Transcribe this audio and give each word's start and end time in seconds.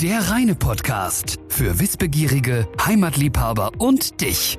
Der 0.00 0.30
reine 0.30 0.54
Podcast 0.54 1.40
für 1.48 1.80
Wissbegierige, 1.80 2.68
Heimatliebhaber 2.86 3.72
und 3.78 4.20
dich. 4.20 4.56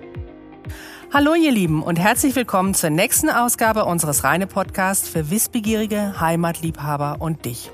Hallo 1.13 1.33
ihr 1.33 1.53
Lieben 1.53 1.81
und 1.81 1.97
herzlich 1.97 2.35
willkommen 2.35 2.73
zur 2.73 2.89
nächsten 2.89 3.29
Ausgabe 3.29 3.85
unseres 3.85 4.25
reine 4.25 4.47
Podcasts 4.47 5.07
für 5.07 5.29
Wissbegierige, 5.29 6.19
Heimatliebhaber 6.19 7.17
und 7.19 7.45
dich. 7.45 7.71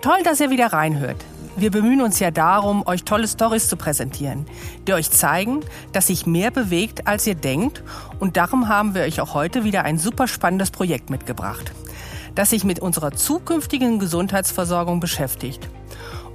Toll, 0.00 0.22
dass 0.22 0.38
ihr 0.38 0.50
wieder 0.50 0.68
reinhört. 0.68 1.16
Wir 1.56 1.72
bemühen 1.72 2.02
uns 2.02 2.20
ja 2.20 2.30
darum, 2.30 2.86
euch 2.86 3.02
tolle 3.02 3.26
Stories 3.26 3.66
zu 3.66 3.76
präsentieren, 3.76 4.46
die 4.86 4.92
euch 4.92 5.10
zeigen, 5.10 5.64
dass 5.90 6.06
sich 6.06 6.24
mehr 6.24 6.52
bewegt, 6.52 7.08
als 7.08 7.26
ihr 7.26 7.34
denkt. 7.34 7.82
Und 8.20 8.36
darum 8.36 8.68
haben 8.68 8.94
wir 8.94 9.02
euch 9.02 9.20
auch 9.20 9.34
heute 9.34 9.64
wieder 9.64 9.82
ein 9.82 9.98
super 9.98 10.28
spannendes 10.28 10.70
Projekt 10.70 11.10
mitgebracht, 11.10 11.72
das 12.36 12.50
sich 12.50 12.62
mit 12.62 12.78
unserer 12.78 13.10
zukünftigen 13.10 13.98
Gesundheitsversorgung 13.98 15.00
beschäftigt. 15.00 15.68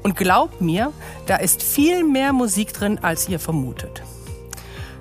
Und 0.04 0.16
glaubt 0.16 0.62
mir, 0.62 0.92
da 1.28 1.36
ist 1.38 1.62
viel 1.62 2.04
mehr 2.04 2.34
Musik 2.34 2.74
drin, 2.74 3.00
als 3.02 3.30
ihr 3.30 3.40
vermutet. 3.40 4.04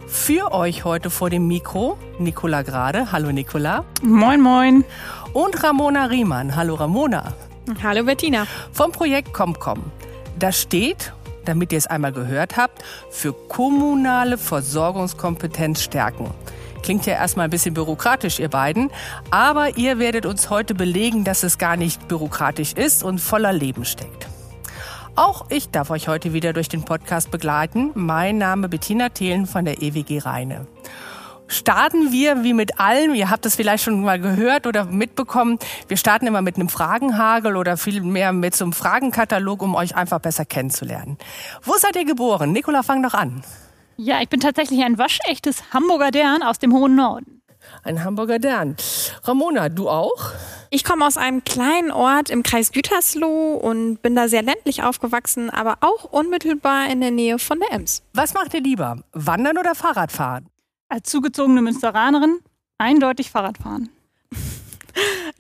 Für 0.07 0.53
euch 0.53 0.85
heute 0.85 1.09
vor 1.09 1.31
dem 1.31 1.47
Mikro 1.47 1.97
Nicola 2.19 2.63
Grade. 2.63 3.13
Hallo 3.13 3.31
Nicola. 3.33 3.85
Moin, 4.03 4.41
moin. 4.41 4.85
Und 5.33 5.63
Ramona 5.63 6.07
Riemann. 6.07 6.57
Hallo 6.57 6.75
Ramona. 6.75 7.33
Hallo 7.83 8.05
Bettina. 8.05 8.47
Vom 8.73 8.91
Projekt 8.91 9.33
ComCom. 9.33 9.81
Das 10.39 10.61
steht, 10.61 11.13
damit 11.45 11.73
ihr 11.73 11.79
es 11.79 11.87
einmal 11.87 12.13
gehört 12.13 12.57
habt, 12.57 12.83
für 13.11 13.33
kommunale 13.33 14.37
Versorgungskompetenz 14.37 15.83
stärken. 15.83 16.31
Klingt 16.83 17.07
ja 17.07 17.15
erstmal 17.15 17.45
ein 17.45 17.51
bisschen 17.51 17.75
bürokratisch, 17.75 18.41
ihr 18.41 18.49
beiden, 18.49 18.91
aber 19.31 19.77
ihr 19.77 19.99
werdet 19.99 20.27
uns 20.27 20.51
heute 20.51 20.75
belegen, 20.75 21.25
dass 21.25 21.43
es 21.43 21.59
gar 21.59 21.77
nicht 21.77 22.09
bürokratisch 22.09 22.73
ist 22.73 23.05
und 23.05 23.21
voller 23.21 23.53
Leben 23.53 23.85
steckt. 23.85 24.30
Auch 25.17 25.51
ich 25.51 25.71
darf 25.71 25.91
euch 25.91 26.09
heute 26.09 26.33
wieder 26.33 26.53
durch 26.53 26.69
den 26.69 26.85
Podcast 26.85 27.31
begleiten. 27.31 27.91
Mein 27.95 28.39
Name 28.39 28.69
Bettina 28.69 29.11
Thelen 29.11 29.47
von 29.47 29.65
der 29.65 29.83
EWG 29.83 30.19
Rheine 30.21 30.67
starten 31.51 32.13
wir 32.13 32.43
wie 32.45 32.55
mit 32.55 32.81
allem, 32.81 33.15
ihr 33.15 33.29
habt 33.29 33.45
es 33.45 33.57
vielleicht 33.57 33.85
schon 33.85 34.03
mal 34.03 34.21
gehört 34.21 34.67
oder 34.67 34.85
mitbekommen, 34.85 35.59
wir 35.89 35.97
starten 35.97 36.27
immer 36.27 36.43
mit 36.43 36.57
einem 36.57 36.69
Fragenhagel 36.69 37.57
oder 37.57 37.77
vielmehr 37.77 38.33
mit 38.33 38.55
so 38.55 38.65
einem 38.65 38.73
Fragenkatalog, 38.73 39.63
um 39.63 39.75
euch 39.75 39.97
einfach 39.97 40.21
besser 40.21 40.45
kennenzulernen. 40.45 41.19
Wo 41.63 41.75
seid 41.77 41.97
ihr 41.97 42.05
geboren? 42.05 42.53
Nikola, 42.53 42.83
fang 42.83 43.03
doch 43.03 43.15
an. 43.15 43.43
Ja, 43.97 44.23
ich 44.23 44.29
bin 44.29 44.41
tatsächlich 44.41 44.83
ein 44.83 44.97
waschechtes 44.97 45.75
Hamburger 45.75 46.11
Dern 46.11 46.43
aus 46.43 46.59
dem 46.59 46.73
hohen 46.73 46.95
Norden. 46.95 47.40
Ein 47.83 48.05
Hamburger 48.05 48.39
Dern. 48.39 48.77
Ramona, 49.25 49.69
du 49.69 49.89
auch? 49.89 50.33
Ich 50.71 50.85
komme 50.85 51.07
aus 51.07 51.17
einem 51.17 51.45
kleinen 51.45 51.91
Ort 51.91 52.31
im 52.31 52.43
Kreis 52.43 52.73
Gütersloh 52.73 53.55
und 53.55 54.03
bin 54.03 54.15
da 54.15 54.29
sehr 54.29 54.43
ländlich 54.43 54.83
aufgewachsen, 54.83 55.51
aber 55.51 55.79
auch 55.81 56.05
unmittelbar 56.05 56.89
in 56.91 57.01
der 57.01 57.11
Nähe 57.11 57.39
von 57.39 57.59
der 57.59 57.73
Ems. 57.73 58.03
Was 58.13 58.35
macht 58.35 58.55
ihr 58.55 58.61
lieber? 58.61 59.03
Wandern 59.13 59.59
oder 59.59 59.75
Fahrradfahren? 59.75 60.47
Als 60.89 61.11
zugezogene 61.11 61.63
Münsteranerin 61.63 62.39
eindeutig 62.79 63.31
Fahrradfahren. 63.31 63.91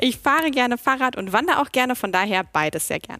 Ich 0.02 0.18
fahre 0.18 0.50
gerne 0.50 0.78
Fahrrad 0.78 1.16
und 1.16 1.34
wandere 1.34 1.60
auch 1.60 1.72
gerne, 1.72 1.94
von 1.94 2.10
daher 2.12 2.42
beides 2.44 2.88
sehr 2.88 3.00
gern. 3.00 3.18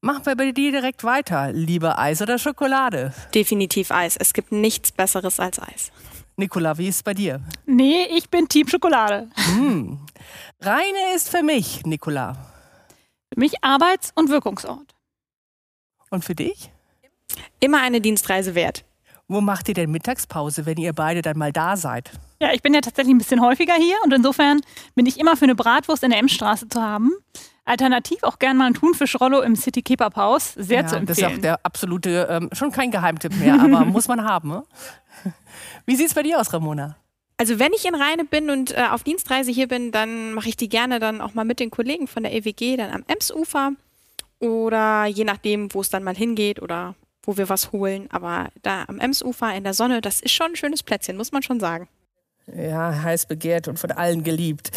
Machen 0.00 0.26
wir 0.26 0.34
bei 0.34 0.50
dir 0.50 0.72
direkt 0.72 1.04
weiter. 1.04 1.52
Lieber 1.52 1.98
Eis 1.98 2.20
oder 2.20 2.38
Schokolade? 2.38 3.12
Definitiv 3.34 3.90
Eis. 3.90 4.16
Es 4.16 4.32
gibt 4.34 4.50
nichts 4.50 4.90
Besseres 4.90 5.38
als 5.38 5.60
Eis. 5.60 5.92
Nikola, 6.38 6.76
wie 6.76 6.88
ist 6.88 6.96
es 6.96 7.02
bei 7.02 7.14
dir? 7.14 7.40
Nee, 7.64 8.04
ich 8.14 8.28
bin 8.28 8.46
Team 8.46 8.68
Schokolade. 8.68 9.28
Hm. 9.54 9.98
Reine 10.60 11.14
ist 11.14 11.30
für 11.30 11.42
mich, 11.42 11.86
Nikola. 11.86 12.36
Für 13.32 13.40
mich 13.40 13.64
Arbeits- 13.64 14.12
und 14.14 14.28
Wirkungsort. 14.28 14.94
Und 16.10 16.26
für 16.26 16.34
dich? 16.34 16.70
Immer 17.58 17.80
eine 17.80 18.02
Dienstreise 18.02 18.54
wert. 18.54 18.84
Wo 19.28 19.40
macht 19.40 19.68
ihr 19.68 19.74
denn 19.74 19.90
Mittagspause, 19.90 20.66
wenn 20.66 20.76
ihr 20.76 20.92
beide 20.92 21.22
dann 21.22 21.38
mal 21.38 21.52
da 21.52 21.76
seid? 21.76 22.10
Ja, 22.38 22.52
ich 22.52 22.60
bin 22.60 22.74
ja 22.74 22.82
tatsächlich 22.82 23.14
ein 23.14 23.18
bisschen 23.18 23.40
häufiger 23.40 23.74
hier 23.74 23.96
und 24.04 24.12
insofern 24.12 24.60
bin 24.94 25.06
ich 25.06 25.18
immer 25.18 25.36
für 25.36 25.46
eine 25.46 25.54
Bratwurst 25.54 26.04
in 26.04 26.10
der 26.10 26.18
Emsstraße 26.18 26.68
zu 26.68 26.82
haben. 26.82 27.12
Alternativ 27.64 28.22
auch 28.22 28.38
gern 28.38 28.58
mal 28.58 28.66
ein 28.66 28.74
Thunfischrollo 28.74 29.40
im 29.40 29.56
City 29.56 29.82
Kebab 29.82 30.16
Haus. 30.16 30.52
Sehr 30.52 30.82
ja, 30.82 30.86
zu 30.86 30.96
empfehlen. 30.96 31.06
Das 31.06 31.18
ist 31.18 31.24
auch 31.24 31.40
der 31.40 31.60
absolute, 31.64 32.28
ähm, 32.30 32.50
schon 32.52 32.70
kein 32.70 32.90
Geheimtipp 32.90 33.34
mehr, 33.36 33.54
aber 33.54 33.84
muss 33.86 34.06
man 34.06 34.22
haben. 34.22 34.50
Ne? 34.50 34.62
Wie 35.86 35.96
sieht 35.96 36.08
es 36.08 36.14
bei 36.14 36.22
dir 36.22 36.40
aus, 36.40 36.52
Ramona? 36.52 36.96
Also 37.38 37.58
wenn 37.58 37.72
ich 37.72 37.84
in 37.84 37.94
Rheine 37.94 38.24
bin 38.24 38.50
und 38.50 38.76
äh, 38.76 38.86
auf 38.90 39.04
Dienstreise 39.04 39.52
hier 39.52 39.68
bin, 39.68 39.92
dann 39.92 40.32
mache 40.32 40.48
ich 40.48 40.56
die 40.56 40.68
gerne 40.68 40.98
dann 40.98 41.20
auch 41.20 41.34
mal 41.34 41.44
mit 41.44 41.60
den 41.60 41.70
Kollegen 41.70 42.08
von 42.08 42.22
der 42.22 42.32
EWG 42.34 42.76
dann 42.76 42.90
am 42.90 43.04
Emsufer 43.06 43.72
oder 44.40 45.06
je 45.06 45.24
nachdem, 45.24 45.72
wo 45.72 45.80
es 45.80 45.90
dann 45.90 46.02
mal 46.02 46.16
hingeht 46.16 46.60
oder 46.60 46.94
wo 47.22 47.36
wir 47.36 47.48
was 47.48 47.72
holen. 47.72 48.08
Aber 48.10 48.48
da 48.62 48.84
am 48.88 49.00
Emsufer 49.00 49.54
in 49.54 49.64
der 49.64 49.74
Sonne, 49.74 50.00
das 50.00 50.20
ist 50.20 50.32
schon 50.32 50.52
ein 50.52 50.56
schönes 50.56 50.82
Plätzchen, 50.82 51.16
muss 51.16 51.32
man 51.32 51.42
schon 51.42 51.60
sagen. 51.60 51.88
Ja, 52.46 53.02
heiß 53.02 53.26
begehrt 53.26 53.68
und 53.68 53.78
von 53.78 53.90
allen 53.90 54.24
geliebt. 54.24 54.70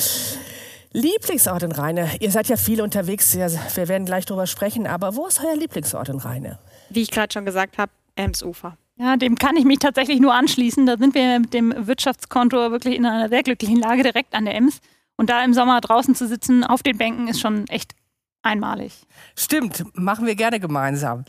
Lieblingsort 0.91 1.63
in 1.63 1.71
Rheine. 1.71 2.09
Ihr 2.19 2.31
seid 2.31 2.49
ja 2.49 2.57
viel 2.57 2.81
unterwegs, 2.81 3.35
wir 3.35 3.87
werden 3.87 4.05
gleich 4.05 4.25
drüber 4.25 4.47
sprechen, 4.47 4.87
aber 4.87 5.15
wo 5.15 5.27
ist 5.27 5.39
euer 5.43 5.55
Lieblingsort 5.55 6.09
in 6.09 6.17
Rheine? 6.17 6.57
Wie 6.89 7.01
ich 7.01 7.11
gerade 7.11 7.31
schon 7.31 7.45
gesagt 7.45 7.77
habe, 7.77 7.91
Emsufer. 8.15 8.75
Ja, 8.99 9.15
dem 9.15 9.37
kann 9.37 9.55
ich 9.55 9.63
mich 9.63 9.79
tatsächlich 9.79 10.19
nur 10.19 10.33
anschließen. 10.33 10.85
Da 10.85 10.97
sind 10.97 11.15
wir 11.15 11.39
mit 11.39 11.53
dem 11.53 11.73
Wirtschaftskonto 11.87 12.71
wirklich 12.71 12.95
in 12.95 13.05
einer 13.05 13.29
sehr 13.29 13.43
glücklichen 13.43 13.77
Lage 13.77 14.03
direkt 14.03 14.35
an 14.35 14.43
der 14.43 14.55
Ems. 14.55 14.81
Und 15.15 15.29
da 15.29 15.43
im 15.43 15.53
Sommer 15.53 15.79
draußen 15.79 16.15
zu 16.15 16.27
sitzen 16.27 16.65
auf 16.65 16.83
den 16.83 16.97
Bänken 16.97 17.29
ist 17.29 17.39
schon 17.39 17.67
echt 17.67 17.93
einmalig. 18.41 18.93
Stimmt, 19.35 19.85
machen 19.93 20.25
wir 20.25 20.35
gerne 20.35 20.59
gemeinsam. 20.59 21.23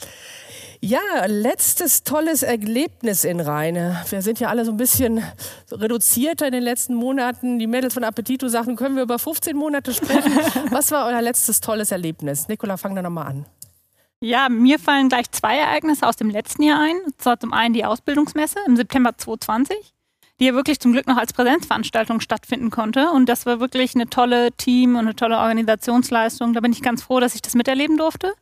Ja, 0.80 0.98
letztes 1.26 2.02
tolles 2.02 2.42
Erlebnis 2.42 3.24
in 3.24 3.38
Rheine. 3.38 4.02
Wir 4.08 4.22
sind 4.22 4.40
ja 4.40 4.48
alle 4.48 4.64
so 4.64 4.72
ein 4.72 4.76
bisschen 4.76 5.22
reduzierter 5.70 6.46
in 6.46 6.52
den 6.52 6.62
letzten 6.62 6.94
Monaten. 6.94 7.58
Die 7.58 7.66
Mädels 7.66 7.94
von 7.94 8.02
Appetito 8.02 8.48
sagten, 8.48 8.76
können 8.76 8.96
wir 8.96 9.02
über 9.02 9.18
15 9.18 9.56
Monate 9.56 9.92
sprechen. 9.92 10.32
Was 10.70 10.90
war 10.90 11.06
euer 11.06 11.20
letztes 11.20 11.60
tolles 11.60 11.92
Erlebnis? 11.92 12.48
Nikola, 12.48 12.78
fang 12.78 12.96
da 12.96 13.02
nochmal 13.02 13.26
an. 13.26 13.46
Ja, 14.22 14.50
mir 14.50 14.78
fallen 14.78 15.08
gleich 15.08 15.30
zwei 15.30 15.56
Ereignisse 15.56 16.06
aus 16.06 16.16
dem 16.16 16.28
letzten 16.28 16.62
Jahr 16.62 16.78
ein. 16.80 16.96
Und 17.06 17.20
zwar 17.20 17.40
zum 17.40 17.54
einen 17.54 17.72
die 17.72 17.86
Ausbildungsmesse 17.86 18.58
im 18.66 18.76
September 18.76 19.16
2020, 19.16 19.94
die 20.38 20.44
ja 20.44 20.54
wirklich 20.54 20.78
zum 20.78 20.92
Glück 20.92 21.06
noch 21.06 21.16
als 21.16 21.32
Präsenzveranstaltung 21.32 22.20
stattfinden 22.20 22.70
konnte. 22.70 23.10
Und 23.10 23.30
das 23.30 23.46
war 23.46 23.60
wirklich 23.60 23.94
eine 23.94 24.10
tolle 24.10 24.52
Team- 24.52 24.96
und 24.96 25.06
eine 25.06 25.16
tolle 25.16 25.38
Organisationsleistung. 25.38 26.52
Da 26.52 26.60
bin 26.60 26.72
ich 26.72 26.82
ganz 26.82 27.02
froh, 27.02 27.18
dass 27.18 27.34
ich 27.34 27.40
das 27.40 27.54
miterleben 27.54 27.96
durfte. 27.96 28.34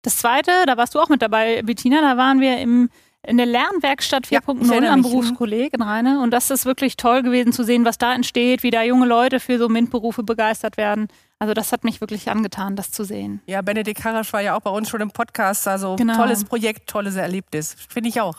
Das 0.00 0.16
zweite, 0.16 0.50
da 0.66 0.78
warst 0.78 0.94
du 0.94 1.00
auch 1.00 1.10
mit 1.10 1.20
dabei, 1.20 1.62
Bettina, 1.62 2.00
da 2.00 2.16
waren 2.16 2.40
wir 2.40 2.56
im, 2.56 2.88
in 3.22 3.36
der 3.36 3.46
Lernwerkstatt 3.46 4.26
4.0 4.26 4.82
ja, 4.82 4.92
am 4.92 5.02
Berufskolleg 5.02 5.74
in 5.74 5.82
Rheine. 5.82 6.20
Und 6.22 6.30
das 6.30 6.50
ist 6.50 6.64
wirklich 6.64 6.96
toll 6.96 7.22
gewesen 7.22 7.52
zu 7.52 7.64
sehen, 7.64 7.84
was 7.84 7.98
da 7.98 8.14
entsteht, 8.14 8.62
wie 8.62 8.70
da 8.70 8.82
junge 8.82 9.06
Leute 9.06 9.40
für 9.40 9.58
so 9.58 9.68
MINT-Berufe 9.68 10.22
begeistert 10.22 10.78
werden. 10.78 11.08
Also 11.42 11.54
das 11.54 11.72
hat 11.72 11.82
mich 11.82 12.00
wirklich 12.00 12.30
angetan, 12.30 12.76
das 12.76 12.92
zu 12.92 13.02
sehen. 13.02 13.40
Ja, 13.46 13.62
Benedikt 13.62 14.04
Harasch 14.04 14.32
war 14.32 14.42
ja 14.42 14.56
auch 14.56 14.60
bei 14.60 14.70
uns 14.70 14.88
schon 14.88 15.00
im 15.00 15.10
Podcast. 15.10 15.66
Also 15.66 15.96
genau. 15.96 16.14
tolles 16.14 16.44
Projekt, 16.44 16.88
tolles 16.88 17.16
Erlebnis. 17.16 17.74
Finde 17.88 18.10
ich 18.10 18.20
auch. 18.20 18.36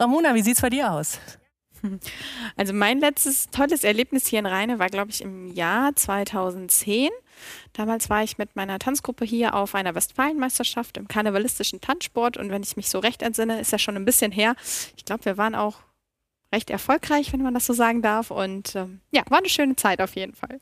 Ramona, 0.00 0.34
wie 0.34 0.42
sieht 0.42 0.56
es 0.56 0.62
bei 0.62 0.68
dir 0.70 0.90
aus? 0.90 1.20
Also 2.56 2.72
mein 2.72 3.00
letztes 3.00 3.50
tolles 3.50 3.82
Erlebnis 3.82 4.28
hier 4.28 4.38
in 4.38 4.46
Rheine 4.46 4.78
war, 4.78 4.86
glaube 4.86 5.10
ich, 5.10 5.20
im 5.20 5.48
Jahr 5.48 5.96
2010. 5.96 7.10
Damals 7.72 8.08
war 8.08 8.22
ich 8.22 8.38
mit 8.38 8.54
meiner 8.54 8.78
Tanzgruppe 8.78 9.24
hier 9.24 9.54
auf 9.54 9.74
einer 9.74 9.92
Westfalenmeisterschaft 9.96 10.96
im 10.96 11.08
karnevalistischen 11.08 11.80
Tanzsport 11.80 12.36
und 12.36 12.50
wenn 12.50 12.62
ich 12.62 12.76
mich 12.76 12.88
so 12.88 13.00
recht 13.00 13.20
entsinne, 13.20 13.60
ist 13.60 13.72
ja 13.72 13.78
schon 13.78 13.96
ein 13.96 14.04
bisschen 14.04 14.30
her. 14.30 14.54
Ich 14.96 15.04
glaube, 15.04 15.24
wir 15.24 15.38
waren 15.38 15.56
auch 15.56 15.78
recht 16.52 16.70
erfolgreich, 16.70 17.32
wenn 17.32 17.42
man 17.42 17.54
das 17.54 17.66
so 17.66 17.72
sagen 17.72 18.02
darf. 18.02 18.30
Und 18.30 18.74
ähm, 18.76 19.00
ja, 19.10 19.22
war 19.28 19.38
eine 19.38 19.48
schöne 19.48 19.76
Zeit 19.76 20.00
auf 20.00 20.14
jeden 20.14 20.34
Fall. 20.34 20.60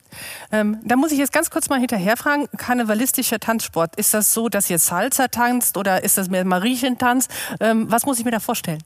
Ähm, 0.52 0.78
da 0.84 0.96
muss 0.96 1.12
ich 1.12 1.18
jetzt 1.18 1.32
ganz 1.32 1.50
kurz 1.50 1.68
mal 1.68 1.78
hinterher 1.78 2.16
fragen, 2.16 2.46
karnevalistischer 2.56 3.40
Tanzsport, 3.40 3.96
ist 3.96 4.14
das 4.14 4.32
so, 4.32 4.48
dass 4.48 4.70
ihr 4.70 4.78
Salsa 4.78 5.28
tanzt 5.28 5.76
oder 5.76 6.04
ist 6.04 6.16
das 6.16 6.30
mehr 6.30 6.44
Mariechentanz? 6.44 7.28
Ähm, 7.60 7.90
was 7.90 8.06
muss 8.06 8.18
ich 8.18 8.24
mir 8.24 8.30
da 8.30 8.40
vorstellen? 8.40 8.82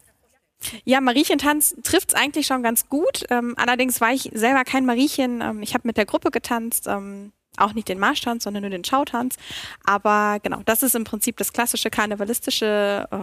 Ja, 0.84 1.00
Mariechentanz 1.00 1.76
trifft 1.82 2.10
es 2.10 2.14
eigentlich 2.14 2.46
schon 2.46 2.62
ganz 2.62 2.88
gut. 2.88 3.24
Ähm, 3.30 3.54
allerdings 3.58 4.00
war 4.00 4.12
ich 4.12 4.30
selber 4.32 4.64
kein 4.64 4.86
Mariechen. 4.86 5.40
Ähm, 5.42 5.62
ich 5.62 5.74
habe 5.74 5.86
mit 5.86 5.96
der 5.96 6.06
Gruppe 6.06 6.30
getanzt. 6.30 6.86
Ähm, 6.86 7.32
auch 7.56 7.72
nicht 7.72 7.88
den 7.88 7.98
Marschtanz, 7.98 8.44
sondern 8.44 8.62
nur 8.62 8.70
den 8.70 8.84
Schautanz. 8.84 9.36
Aber 9.84 10.38
genau, 10.42 10.62
das 10.64 10.82
ist 10.82 10.94
im 10.94 11.04
Prinzip 11.04 11.36
das 11.36 11.52
klassische 11.52 11.90
karnevalistische, 11.90 13.06
äh, 13.10 13.16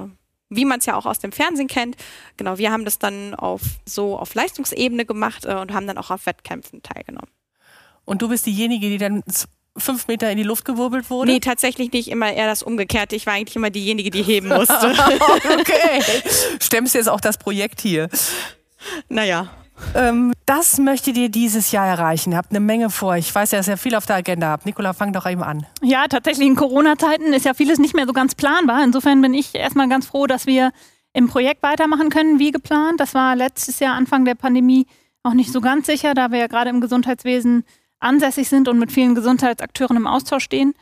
wie 0.52 0.66
man 0.66 0.80
es 0.80 0.86
ja 0.86 0.96
auch 0.96 1.06
aus 1.06 1.20
dem 1.20 1.32
Fernsehen 1.32 1.68
kennt. 1.68 1.96
Genau, 2.38 2.58
wir 2.58 2.72
haben 2.72 2.86
das 2.86 3.00
dann 3.00 3.34
auf 3.34 3.62
so 3.86 4.18
auf 4.18 4.36
Leistungsebene 4.36 5.06
gemacht 5.06 5.46
äh, 5.46 5.56
und 5.56 5.74
haben 5.74 5.88
dann 5.88 5.98
auch 5.98 6.12
auf 6.12 6.26
Wettkämpfen 6.28 6.84
teilgenommen. 6.84 7.32
Und 8.06 8.22
du 8.22 8.28
bist 8.28 8.46
diejenige, 8.46 8.88
die 8.88 8.98
dann 8.98 9.24
fünf 9.78 10.08
Meter 10.08 10.30
in 10.30 10.38
die 10.38 10.44
Luft 10.44 10.66
gewirbelt 10.66 11.10
wurde? 11.10 11.32
Nee, 11.32 11.40
tatsächlich 11.40 11.92
nicht 11.94 12.10
immer 12.10 12.32
eher 12.34 12.48
das 12.48 12.62
Umgekehrte. 12.62 13.16
Ich 13.16 13.26
war 13.26 13.34
eigentlich 13.34 13.56
immer 13.56 13.70
diejenige, 13.70 14.12
die 14.12 14.24
heben 14.24 14.50
musste. 14.50 14.74
okay. 15.60 16.04
Stemmst 16.60 16.94
jetzt 16.94 17.08
auch 17.08 17.22
das 17.22 17.38
Projekt 17.38 17.80
hier? 17.82 18.10
Naja. 19.08 19.50
Ähm, 19.96 20.34
das 20.46 20.78
möchtet 20.78 21.18
ihr 21.18 21.30
dieses 21.30 21.72
Jahr 21.72 21.88
erreichen. 21.88 22.32
Ihr 22.32 22.38
habt 22.38 22.52
eine 22.52 22.60
Menge 22.60 22.90
vor. 22.90 23.16
Ich 23.16 23.34
weiß 23.34 23.52
ja, 23.52 23.60
dass 23.60 23.68
ihr 23.68 23.78
viel 23.78 23.96
auf 23.96 24.06
der 24.06 24.18
Agenda 24.18 24.48
habt. 24.50 24.66
Nikola, 24.66 24.94
fang 24.94 25.14
doch 25.14 25.30
eben 25.30 25.44
an. 25.44 25.66
Ja, 25.82 26.08
tatsächlich 26.08 26.48
in 26.48 26.56
Corona-Zeiten 26.56 27.34
ist 27.34 27.46
ja 27.46 27.54
vieles 27.54 27.80
nicht 27.80 27.96
mehr 27.96 28.06
so 28.06 28.14
ganz 28.14 28.36
planbar. 28.36 28.84
Insofern 28.84 29.22
bin 29.22 29.34
ich 29.34 29.56
erstmal 29.56 29.90
ganz 29.90 30.08
froh, 30.08 30.28
dass 30.28 30.46
wir 30.46 30.72
im 31.14 31.28
Projekt 31.28 31.64
weitermachen 31.64 32.10
können, 32.10 32.40
wie 32.40 32.52
geplant. 32.52 33.00
Das 33.00 33.14
war 33.14 33.36
letztes 33.36 33.80
Jahr, 33.80 33.96
Anfang 33.96 34.26
der 34.26 34.36
Pandemie, 34.36 34.88
auch 35.24 35.34
nicht 35.34 35.52
so 35.52 35.62
ganz 35.62 35.86
sicher, 35.86 36.14
da 36.14 36.32
wir 36.32 36.40
ja 36.40 36.48
gerade 36.48 36.70
im 36.70 36.82
Gesundheitswesen 36.82 37.64
ansässig 38.00 38.50
sind 38.50 38.68
und 38.68 38.80
mit 38.80 38.92
vielen 38.92 39.16
Gesundheitsakteuren 39.16 39.98
im 39.98 40.08
Austausch 40.08 40.44
stehen. 40.44 40.74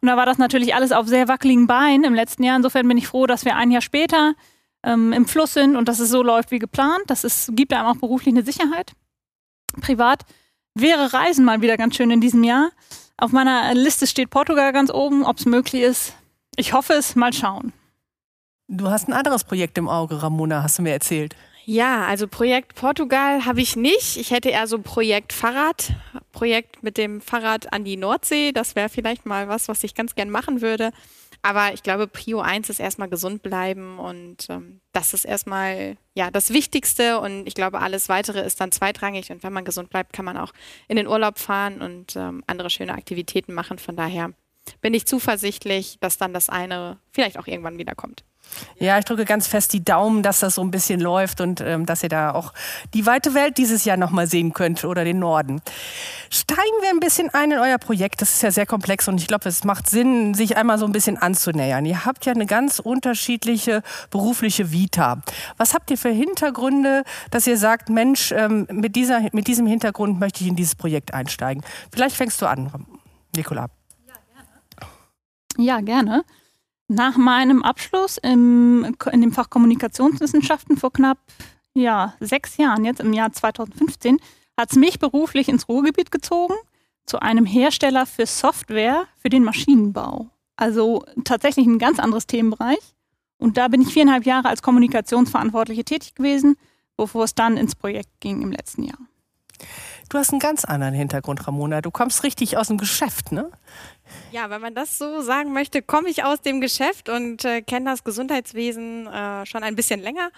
Und 0.00 0.08
da 0.08 0.16
war 0.16 0.26
das 0.26 0.38
natürlich 0.38 0.74
alles 0.74 0.92
auf 0.92 1.08
sehr 1.08 1.28
wackeligen 1.28 1.66
Beinen 1.66 2.04
im 2.04 2.14
letzten 2.14 2.44
Jahr. 2.44 2.56
Insofern 2.56 2.86
bin 2.86 2.98
ich 2.98 3.08
froh, 3.08 3.26
dass 3.26 3.44
wir 3.44 3.56
ein 3.56 3.70
Jahr 3.70 3.82
später 3.82 4.34
ähm, 4.84 5.12
im 5.12 5.26
Fluss 5.26 5.54
sind 5.54 5.76
und 5.76 5.88
dass 5.88 5.98
es 5.98 6.10
so 6.10 6.22
läuft 6.22 6.50
wie 6.50 6.58
geplant. 6.58 7.04
Das 7.06 7.24
ist, 7.24 7.50
gibt 7.54 7.72
einem 7.72 7.86
auch 7.86 7.96
beruflich 7.96 8.34
eine 8.34 8.44
Sicherheit. 8.44 8.92
Privat 9.80 10.24
wäre 10.74 11.12
Reisen 11.12 11.44
mal 11.44 11.62
wieder 11.62 11.76
ganz 11.76 11.96
schön 11.96 12.10
in 12.10 12.20
diesem 12.20 12.44
Jahr. 12.44 12.70
Auf 13.16 13.32
meiner 13.32 13.74
Liste 13.74 14.06
steht 14.06 14.30
Portugal 14.30 14.72
ganz 14.72 14.90
oben, 14.90 15.24
ob 15.24 15.38
es 15.38 15.46
möglich 15.46 15.82
ist. 15.82 16.14
Ich 16.56 16.72
hoffe 16.72 16.94
es, 16.94 17.14
mal 17.14 17.32
schauen. 17.32 17.72
Du 18.68 18.88
hast 18.88 19.08
ein 19.08 19.12
anderes 19.12 19.44
Projekt 19.44 19.78
im 19.78 19.88
Auge, 19.88 20.22
Ramona, 20.22 20.62
hast 20.62 20.78
du 20.78 20.82
mir 20.82 20.92
erzählt. 20.92 21.36
Ja, 21.64 22.06
also 22.06 22.26
Projekt 22.26 22.74
Portugal 22.74 23.44
habe 23.44 23.60
ich 23.60 23.76
nicht. 23.76 24.16
Ich 24.16 24.32
hätte 24.32 24.48
eher 24.48 24.66
so 24.66 24.80
Projekt 24.80 25.32
Fahrrad, 25.32 25.92
Projekt 26.32 26.82
mit 26.82 26.96
dem 26.98 27.20
Fahrrad 27.20 27.72
an 27.72 27.84
die 27.84 27.96
Nordsee. 27.96 28.50
Das 28.52 28.74
wäre 28.74 28.88
vielleicht 28.88 29.26
mal 29.26 29.48
was, 29.48 29.68
was 29.68 29.84
ich 29.84 29.94
ganz 29.94 30.14
gern 30.14 30.30
machen 30.30 30.60
würde. 30.60 30.90
Aber 31.42 31.74
ich 31.74 31.82
glaube, 31.82 32.06
Prio 32.06 32.40
1 32.40 32.70
ist 32.70 32.78
erstmal 32.78 33.08
gesund 33.08 33.42
bleiben 33.42 33.98
und 33.98 34.46
ähm, 34.48 34.80
das 34.92 35.12
ist 35.12 35.24
erstmal 35.24 35.96
ja 36.14 36.30
das 36.30 36.50
Wichtigste 36.52 37.18
und 37.18 37.48
ich 37.48 37.54
glaube, 37.54 37.80
alles 37.80 38.08
weitere 38.08 38.40
ist 38.40 38.60
dann 38.60 38.70
zweitrangig 38.70 39.30
und 39.32 39.42
wenn 39.42 39.52
man 39.52 39.64
gesund 39.64 39.90
bleibt, 39.90 40.12
kann 40.12 40.24
man 40.24 40.36
auch 40.36 40.52
in 40.86 40.96
den 40.96 41.08
Urlaub 41.08 41.40
fahren 41.40 41.82
und 41.82 42.14
ähm, 42.14 42.44
andere 42.46 42.70
schöne 42.70 42.94
Aktivitäten 42.94 43.54
machen. 43.54 43.78
Von 43.78 43.96
daher 43.96 44.30
bin 44.80 44.94
ich 44.94 45.04
zuversichtlich, 45.04 45.98
dass 46.00 46.16
dann 46.16 46.32
das 46.32 46.48
eine 46.48 46.98
vielleicht 47.10 47.38
auch 47.38 47.48
irgendwann 47.48 47.78
wiederkommt. 47.78 48.22
Ja, 48.78 48.98
ich 48.98 49.04
drücke 49.04 49.24
ganz 49.24 49.46
fest 49.46 49.72
die 49.72 49.84
Daumen, 49.84 50.22
dass 50.22 50.40
das 50.40 50.56
so 50.56 50.62
ein 50.62 50.70
bisschen 50.70 51.00
läuft 51.00 51.40
und 51.40 51.60
ähm, 51.60 51.86
dass 51.86 52.02
ihr 52.02 52.08
da 52.08 52.32
auch 52.32 52.52
die 52.94 53.06
weite 53.06 53.34
Welt 53.34 53.58
dieses 53.58 53.84
Jahr 53.84 53.96
nochmal 53.96 54.26
sehen 54.26 54.52
könnt 54.52 54.84
oder 54.84 55.04
den 55.04 55.18
Norden. 55.18 55.62
Steigen 56.30 56.60
wir 56.80 56.90
ein 56.90 57.00
bisschen 57.00 57.30
ein 57.30 57.52
in 57.52 57.58
euer 57.58 57.78
Projekt. 57.78 58.22
Das 58.22 58.30
ist 58.30 58.42
ja 58.42 58.50
sehr 58.50 58.66
komplex 58.66 59.08
und 59.08 59.20
ich 59.20 59.26
glaube, 59.26 59.48
es 59.48 59.64
macht 59.64 59.88
Sinn, 59.88 60.34
sich 60.34 60.56
einmal 60.56 60.78
so 60.78 60.86
ein 60.86 60.92
bisschen 60.92 61.16
anzunähern. 61.16 61.84
Ihr 61.84 62.04
habt 62.04 62.24
ja 62.26 62.32
eine 62.32 62.46
ganz 62.46 62.78
unterschiedliche 62.78 63.82
berufliche 64.10 64.72
Vita. 64.72 65.22
Was 65.56 65.74
habt 65.74 65.90
ihr 65.90 65.98
für 65.98 66.10
Hintergründe, 66.10 67.04
dass 67.30 67.46
ihr 67.46 67.56
sagt, 67.56 67.88
Mensch, 67.88 68.32
ähm, 68.32 68.66
mit, 68.70 68.96
dieser, 68.96 69.20
mit 69.32 69.46
diesem 69.46 69.66
Hintergrund 69.66 70.18
möchte 70.18 70.42
ich 70.42 70.48
in 70.48 70.56
dieses 70.56 70.74
Projekt 70.74 71.14
einsteigen? 71.14 71.62
Vielleicht 71.92 72.16
fängst 72.16 72.40
du 72.42 72.46
an, 72.46 72.86
Nicola. 73.36 73.68
Ja, 74.06 74.14
gerne. 74.34 75.66
Ja, 75.66 75.80
gerne. 75.80 76.24
Nach 76.94 77.16
meinem 77.16 77.62
Abschluss 77.62 78.18
im, 78.18 78.94
in 79.10 79.20
dem 79.22 79.32
Fach 79.32 79.48
Kommunikationswissenschaften 79.48 80.76
vor 80.76 80.92
knapp 80.92 81.16
ja, 81.72 82.12
sechs 82.20 82.58
Jahren, 82.58 82.84
jetzt 82.84 83.00
im 83.00 83.14
Jahr 83.14 83.32
2015, 83.32 84.18
hat 84.58 84.70
es 84.72 84.76
mich 84.76 84.98
beruflich 84.98 85.48
ins 85.48 85.70
Ruhrgebiet 85.70 86.10
gezogen 86.10 86.54
zu 87.06 87.20
einem 87.20 87.46
Hersteller 87.46 88.04
für 88.04 88.26
Software 88.26 89.06
für 89.16 89.30
den 89.30 89.42
Maschinenbau. 89.42 90.28
Also 90.56 91.02
tatsächlich 91.24 91.66
ein 91.66 91.78
ganz 91.78 91.98
anderes 91.98 92.26
Themenbereich. 92.26 92.94
Und 93.38 93.56
da 93.56 93.68
bin 93.68 93.80
ich 93.80 93.94
viereinhalb 93.94 94.26
Jahre 94.26 94.50
als 94.50 94.60
Kommunikationsverantwortliche 94.60 95.84
tätig 95.84 96.14
gewesen, 96.14 96.56
bevor 96.98 97.24
es 97.24 97.34
dann 97.34 97.56
ins 97.56 97.74
Projekt 97.74 98.20
ging 98.20 98.42
im 98.42 98.52
letzten 98.52 98.82
Jahr. 98.82 98.98
Du 100.12 100.18
hast 100.18 100.30
einen 100.30 100.40
ganz 100.40 100.66
anderen 100.66 100.92
Hintergrund, 100.92 101.46
Ramona. 101.46 101.80
Du 101.80 101.90
kommst 101.90 102.22
richtig 102.22 102.58
aus 102.58 102.68
dem 102.68 102.76
Geschäft, 102.76 103.32
ne? 103.32 103.50
Ja, 104.30 104.50
wenn 104.50 104.60
man 104.60 104.74
das 104.74 104.98
so 104.98 105.22
sagen 105.22 105.54
möchte, 105.54 105.80
komme 105.80 106.10
ich 106.10 106.22
aus 106.22 106.42
dem 106.42 106.60
Geschäft 106.60 107.08
und 107.08 107.46
äh, 107.46 107.62
kenne 107.62 107.88
das 107.88 108.04
Gesundheitswesen 108.04 109.06
äh, 109.06 109.46
schon 109.46 109.62
ein 109.62 109.74
bisschen 109.74 110.00
länger. 110.00 110.28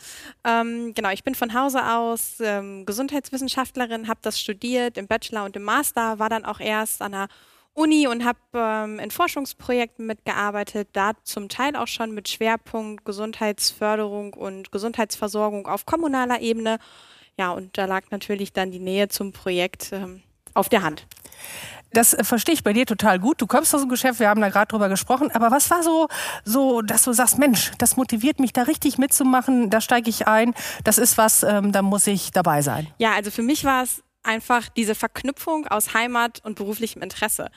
Ähm, 0.44 0.94
genau, 0.94 1.11
ich 1.11 1.25
bin 1.25 1.35
von 1.35 1.55
Hause 1.55 1.85
aus 1.93 2.37
ähm, 2.38 2.87
Gesundheitswissenschaftlerin, 2.87 4.06
habe 4.06 4.21
das 4.23 4.38
studiert 4.38 4.97
im 4.97 5.09
Bachelor 5.09 5.44
und 5.44 5.56
im 5.56 5.65
Master, 5.65 6.21
war 6.21 6.29
dann 6.29 6.44
auch 6.44 6.61
erst 6.61 7.03
an 7.03 7.11
der 7.11 7.26
Uni 7.73 8.06
und 8.06 8.25
habe 8.25 8.38
ähm, 8.55 9.00
in 9.00 9.11
Forschungsprojekten 9.11 10.06
mitgearbeitet, 10.06 10.91
da 10.93 11.15
zum 11.25 11.49
Teil 11.49 11.75
auch 11.75 11.88
schon 11.88 12.15
mit 12.15 12.29
Schwerpunkt 12.29 13.05
Gesundheitsförderung 13.05 14.35
und 14.35 14.71
Gesundheitsversorgung 14.71 15.67
auf 15.67 15.85
kommunaler 15.85 16.41
Ebene. 16.43 16.79
Ja, 17.38 17.52
und 17.52 17.76
da 17.76 17.86
lag 17.86 18.04
natürlich 18.10 18.52
dann 18.52 18.70
die 18.70 18.78
Nähe 18.78 19.08
zum 19.08 19.32
Projekt 19.32 19.90
ähm, 19.92 20.22
auf 20.54 20.69
der 20.69 20.82
Hand. 20.82 21.06
Das 21.92 22.14
äh, 22.14 22.25
verstehe 22.25 22.54
ich 22.54 22.64
bei 22.64 22.72
dir 22.72 22.86
total 22.86 23.19
gut. 23.19 23.40
Du 23.40 23.46
kommst 23.46 23.75
aus 23.75 23.81
dem 23.81 23.90
Geschäft, 23.90 24.20
wir 24.20 24.28
haben 24.28 24.40
da 24.40 24.48
gerade 24.50 24.69
drüber 24.69 24.88
gesprochen. 24.88 25.31
Aber 25.32 25.50
was 25.50 25.70
war 25.70 25.82
so, 25.82 26.08
so, 26.44 26.82
dass 26.82 27.04
du 27.04 27.12
sagst, 27.12 27.38
Mensch, 27.38 27.72
das 27.78 27.96
motiviert 27.96 28.40
mich 28.40 28.52
da 28.52 28.62
richtig 28.62 28.98
mitzumachen, 28.98 29.70
da 29.70 29.81
steige 29.81 30.10
ich 30.10 30.26
ein, 30.26 30.54
das 30.84 30.98
ist 30.98 31.19
was, 31.19 31.42
ähm, 31.42 31.72
da 31.72 31.82
muss 31.82 32.06
ich 32.06 32.31
dabei 32.31 32.62
sein. 32.62 32.88
Ja, 32.98 33.12
also 33.12 33.31
für 33.31 33.42
mich 33.42 33.64
war 33.64 33.82
es 33.82 34.02
einfach 34.22 34.69
diese 34.69 34.94
Verknüpfung 34.94 35.66
aus 35.66 35.94
Heimat 35.94 36.40
und 36.44 36.56
beruflichem 36.56 37.02
Interesse. 37.02 37.50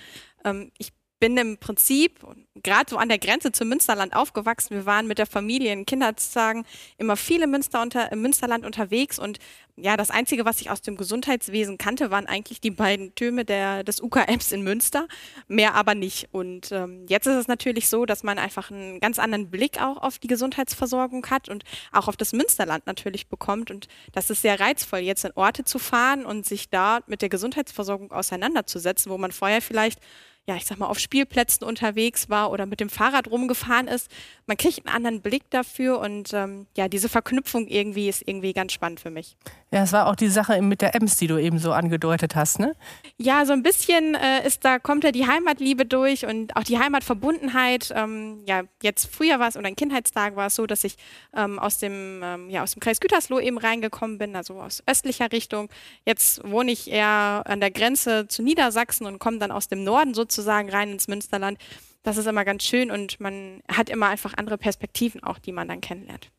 Ähm, 0.44 0.72
ich 0.78 0.92
bin 1.20 1.38
im 1.38 1.58
Prinzip 1.58 2.26
gerade 2.64 2.90
so 2.90 2.98
an 2.98 3.10
der 3.10 3.20
Grenze 3.20 3.52
zum 3.52 3.70
Münsterland 3.70 4.16
aufgewachsen. 4.16 4.76
Wir 4.76 4.86
waren 4.86 5.08
mit 5.08 5.18
der 5.18 5.26
Familie 5.26 5.72
in 5.72 5.86
Kindertagen 5.86 6.66
immer 6.98 7.18
viele 7.18 7.48
Münster 7.48 7.82
unter, 7.82 8.12
im 8.12 8.22
Münsterland 8.22 8.66
unterwegs 8.66 9.20
und 9.20 9.40
ja, 9.80 9.96
das 9.96 10.10
Einzige, 10.10 10.44
was 10.44 10.60
ich 10.60 10.72
aus 10.72 10.82
dem 10.82 10.98
Gesundheitswesen 10.98 11.78
kannte, 11.78 12.10
waren 12.10 12.26
eigentlich 12.26 12.60
die 12.60 12.72
beiden 12.72 13.14
Türme 13.14 13.46
der, 13.46 13.84
des 13.84 14.02
UKMs 14.02 14.52
in 14.52 14.64
Münster, 14.64 15.08
mehr 15.48 15.76
aber 15.76 15.94
nicht. 15.94 16.30
Und 16.32 16.72
ähm, 16.72 17.06
jetzt 17.08 17.28
ist 17.28 17.36
es 17.36 17.48
natürlich 17.48 17.88
so, 17.88 18.08
dass 18.08 18.24
man 18.24 18.40
einfach 18.40 18.72
einen 18.72 19.00
ganz 19.00 19.20
anderen 19.20 19.52
Blick 19.52 19.80
auch 19.80 19.98
auf 19.98 20.18
die 20.18 20.28
Gesundheitsversorgung 20.28 21.28
hat 21.28 21.48
und 21.48 21.64
auch 21.92 22.08
auf 22.08 22.18
das 22.18 22.34
Münsterland 22.34 22.88
natürlich 22.88 23.28
bekommt. 23.28 23.70
Und 23.70 23.88
das 24.14 24.32
ist 24.32 24.42
sehr 24.42 24.60
reizvoll, 24.60 25.00
jetzt 25.00 25.26
in 25.26 25.32
Orte 25.36 25.64
zu 25.64 25.78
fahren 25.78 26.26
und 26.26 26.44
sich 26.44 26.72
da 26.72 27.02
mit 27.06 27.22
der 27.22 27.30
Gesundheitsversorgung 27.30 28.12
auseinanderzusetzen, 28.12 29.12
wo 29.12 29.20
man 29.20 29.32
vorher 29.32 29.62
vielleicht 29.62 30.00
ja, 30.48 30.56
ich 30.56 30.66
sag 30.66 30.80
mal, 30.80 30.88
auf 30.88 30.98
Spielplätzen 30.98 31.68
unterwegs 31.68 32.30
war 32.30 32.52
oder 32.52 32.66
mit 32.66 32.80
dem 32.80 32.90
Fahrrad 32.90 33.30
rumgefahren 33.30 33.88
ist. 33.88 34.10
Man 34.46 34.56
kriegt 34.56 34.88
einen 34.88 34.96
anderen 34.96 35.22
Blick 35.22 35.44
dafür 35.50 36.00
und 36.00 36.32
ähm, 36.34 36.68
ja, 36.78 36.88
diese 36.88 37.10
Verknüpfung 37.10 37.68
irgendwie 37.68 38.08
ist 38.08 38.26
irgendwie 38.26 38.54
ganz 38.54 38.72
spannend 38.72 39.02
für 39.02 39.10
mich. 39.10 39.36
Ja, 39.72 39.84
es 39.84 39.92
war 39.92 40.08
auch 40.08 40.16
die 40.16 40.30
Sache 40.30 40.62
mit 40.62 40.82
der 40.82 40.96
Ems, 40.96 41.18
die 41.18 41.28
du 41.28 41.38
eben 41.38 41.60
so 41.60 41.74
angedeutet 41.74 42.38
hast, 42.38 42.60
ne? 42.60 42.78
Ja, 43.18 43.46
so 43.46 43.52
ein 43.52 43.62
bisschen 43.62 44.16
äh, 44.16 44.48
ist 44.48 44.64
da, 44.64 44.80
kommt 44.80 45.04
ja 45.04 45.12
die 45.12 45.28
Heimatliebe 45.28 45.86
durch 45.86 46.26
und 46.26 46.56
auch 46.56 46.64
die 46.64 46.80
Heimatverbundenheit. 46.80 47.92
Ähm, 47.94 48.44
ja, 48.48 48.64
jetzt 48.82 49.14
früher 49.14 49.40
war 49.40 49.50
es 49.50 49.58
oder 49.58 49.68
in 49.68 49.76
Kindheitstagen 49.76 50.38
war 50.38 50.48
es 50.48 50.56
so, 50.56 50.66
dass 50.66 50.86
ich 50.86 50.96
ähm, 51.36 51.60
aus 51.60 51.80
dem, 51.80 52.22
ähm, 52.24 52.50
ja, 52.50 52.64
aus 52.64 52.72
dem 52.72 52.80
Kreis 52.80 53.02
Gütersloh 53.02 53.42
eben 53.42 53.58
reingekommen 53.58 54.18
bin, 54.18 54.34
also 54.38 54.62
aus 54.62 54.82
östlicher 54.88 55.30
Richtung. 55.30 55.68
Jetzt 56.06 56.42
wohne 56.50 56.72
ich 56.72 56.90
eher 56.90 57.44
an 57.46 57.60
der 57.60 57.72
Grenze 57.72 58.30
zu 58.30 58.44
Niedersachsen 58.44 59.06
und 59.06 59.20
komme 59.20 59.40
dann 59.40 59.52
aus 59.52 59.68
dem 59.68 59.84
Norden 59.84 60.14
sozusagen 60.14 60.37
rein 60.46 60.92
ins 60.92 61.08
Münsterland. 61.08 61.58
Das 62.04 62.18
ist 62.18 62.28
immer 62.28 62.46
ganz 62.46 62.64
schön 62.64 62.92
und 62.92 63.20
man 63.20 63.62
hat 63.68 63.90
immer 63.90 64.08
einfach 64.08 64.34
andere 64.38 64.58
Perspektiven 64.58 65.24
auch, 65.24 65.40
die 65.40 65.52
man 65.52 65.68
dann 65.68 65.82
kennenlernt. 65.82 66.30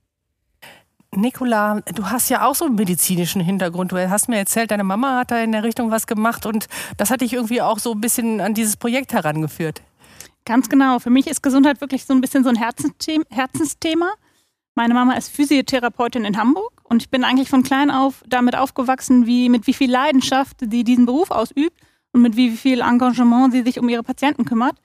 Nicola, 1.15 1.81
du 1.95 2.11
hast 2.11 2.29
ja 2.29 2.47
auch 2.47 2.55
so 2.55 2.67
einen 2.67 2.75
medizinischen 2.75 3.41
Hintergrund. 3.41 3.93
Du 3.93 4.11
hast 4.11 4.29
mir 4.29 4.37
erzählt, 4.37 4.71
deine 4.71 4.85
Mama 4.85 5.19
hat 5.19 5.31
da 5.31 5.43
in 5.43 5.53
der 5.53 5.65
Richtung 5.65 5.91
was 5.91 6.07
gemacht 6.07 6.47
und 6.47 6.69
das 6.97 7.11
hat 7.11 7.23
dich 7.23 7.33
irgendwie 7.33 7.63
auch 7.63 7.79
so 7.79 7.93
ein 7.93 8.01
bisschen 8.01 8.41
an 8.41 8.55
dieses 8.55 8.77
Projekt 8.77 9.13
herangeführt. 9.13 9.83
Ganz 10.45 10.69
genau. 10.69 10.99
Für 10.99 11.11
mich 11.11 11.27
ist 11.27 11.43
Gesundheit 11.43 11.81
wirklich 11.81 12.05
so 12.05 12.15
ein 12.15 12.21
bisschen 12.21 12.45
so 12.45 12.51
ein 12.51 12.57
Herzensthema. 12.57 14.13
Meine 14.75 14.95
Mama 14.95 15.15
ist 15.15 15.31
Physiotherapeutin 15.31 16.25
in 16.25 16.39
Hamburg 16.39 16.73
und 16.85 17.03
ich 17.03 17.11
bin 17.11 17.25
eigentlich 17.25 17.51
von 17.51 17.63
klein 17.63 17.91
auf 17.91 18.23
damit 18.27 18.57
aufgewachsen, 18.57 19.27
wie, 19.27 19.49
mit 19.49 19.67
wie 19.67 19.75
viel 19.75 19.91
Leidenschaft 19.91 20.59
sie 20.61 20.85
diesen 20.85 21.05
Beruf 21.05 21.31
ausübt 21.31 21.77
und 22.19 22.23
mit 22.23 22.37
wie 22.37 22.51
viel 22.51 22.81
Engagement 22.81 23.53
sie 23.53 23.63
sich 23.63 23.79
um 23.79 23.89
ihre 23.89 24.03
Patienten 24.03 24.45
kümmert 24.45 24.77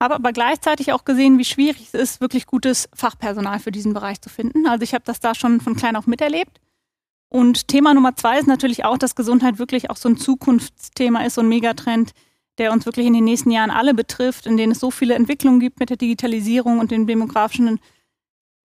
habe 0.00 0.14
aber 0.14 0.32
gleichzeitig 0.32 0.92
auch 0.92 1.04
gesehen, 1.04 1.38
wie 1.38 1.44
schwierig 1.44 1.88
es 1.92 1.94
ist, 1.94 2.20
wirklich 2.20 2.46
gutes 2.46 2.88
Fachpersonal 2.94 3.58
für 3.58 3.70
diesen 3.70 3.92
Bereich 3.92 4.20
zu 4.20 4.30
finden. 4.30 4.66
Also 4.66 4.82
ich 4.82 4.94
habe 4.94 5.04
das 5.04 5.20
da 5.20 5.34
schon 5.34 5.60
von 5.60 5.76
klein 5.76 5.94
auf 5.94 6.06
miterlebt. 6.06 6.60
Und 7.28 7.68
Thema 7.68 7.94
Nummer 7.94 8.16
zwei 8.16 8.38
ist 8.38 8.48
natürlich 8.48 8.84
auch, 8.84 8.98
dass 8.98 9.14
Gesundheit 9.14 9.58
wirklich 9.58 9.90
auch 9.90 9.96
so 9.96 10.08
ein 10.08 10.16
Zukunftsthema 10.16 11.22
ist, 11.24 11.34
so 11.34 11.42
ein 11.42 11.48
Megatrend, 11.48 12.12
der 12.58 12.72
uns 12.72 12.86
wirklich 12.86 13.06
in 13.06 13.12
den 13.12 13.24
nächsten 13.24 13.50
Jahren 13.50 13.70
alle 13.70 13.94
betrifft, 13.94 14.46
in 14.46 14.56
denen 14.56 14.72
es 14.72 14.80
so 14.80 14.90
viele 14.90 15.14
Entwicklungen 15.14 15.60
gibt 15.60 15.78
mit 15.78 15.90
der 15.90 15.96
Digitalisierung 15.96 16.80
und 16.80 16.90
dem 16.90 17.06
demografischen 17.06 17.78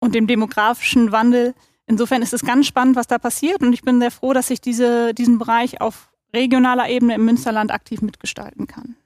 und 0.00 0.14
dem 0.14 0.26
demografischen 0.26 1.12
Wandel. 1.12 1.54
Insofern 1.86 2.20
ist 2.20 2.34
es 2.34 2.42
ganz 2.42 2.66
spannend, 2.66 2.96
was 2.96 3.06
da 3.06 3.18
passiert 3.18 3.62
und 3.62 3.72
ich 3.72 3.82
bin 3.82 4.00
sehr 4.00 4.10
froh, 4.10 4.32
dass 4.32 4.50
ich 4.50 4.60
diese, 4.60 5.14
diesen 5.14 5.38
Bereich 5.38 5.80
auf 5.80 6.11
regionaler 6.34 6.88
Ebene 6.88 7.14
im 7.14 7.24
Münsterland 7.24 7.70
aktiv 7.70 8.02
mitgestalten 8.02 8.66
kann. 8.66 8.96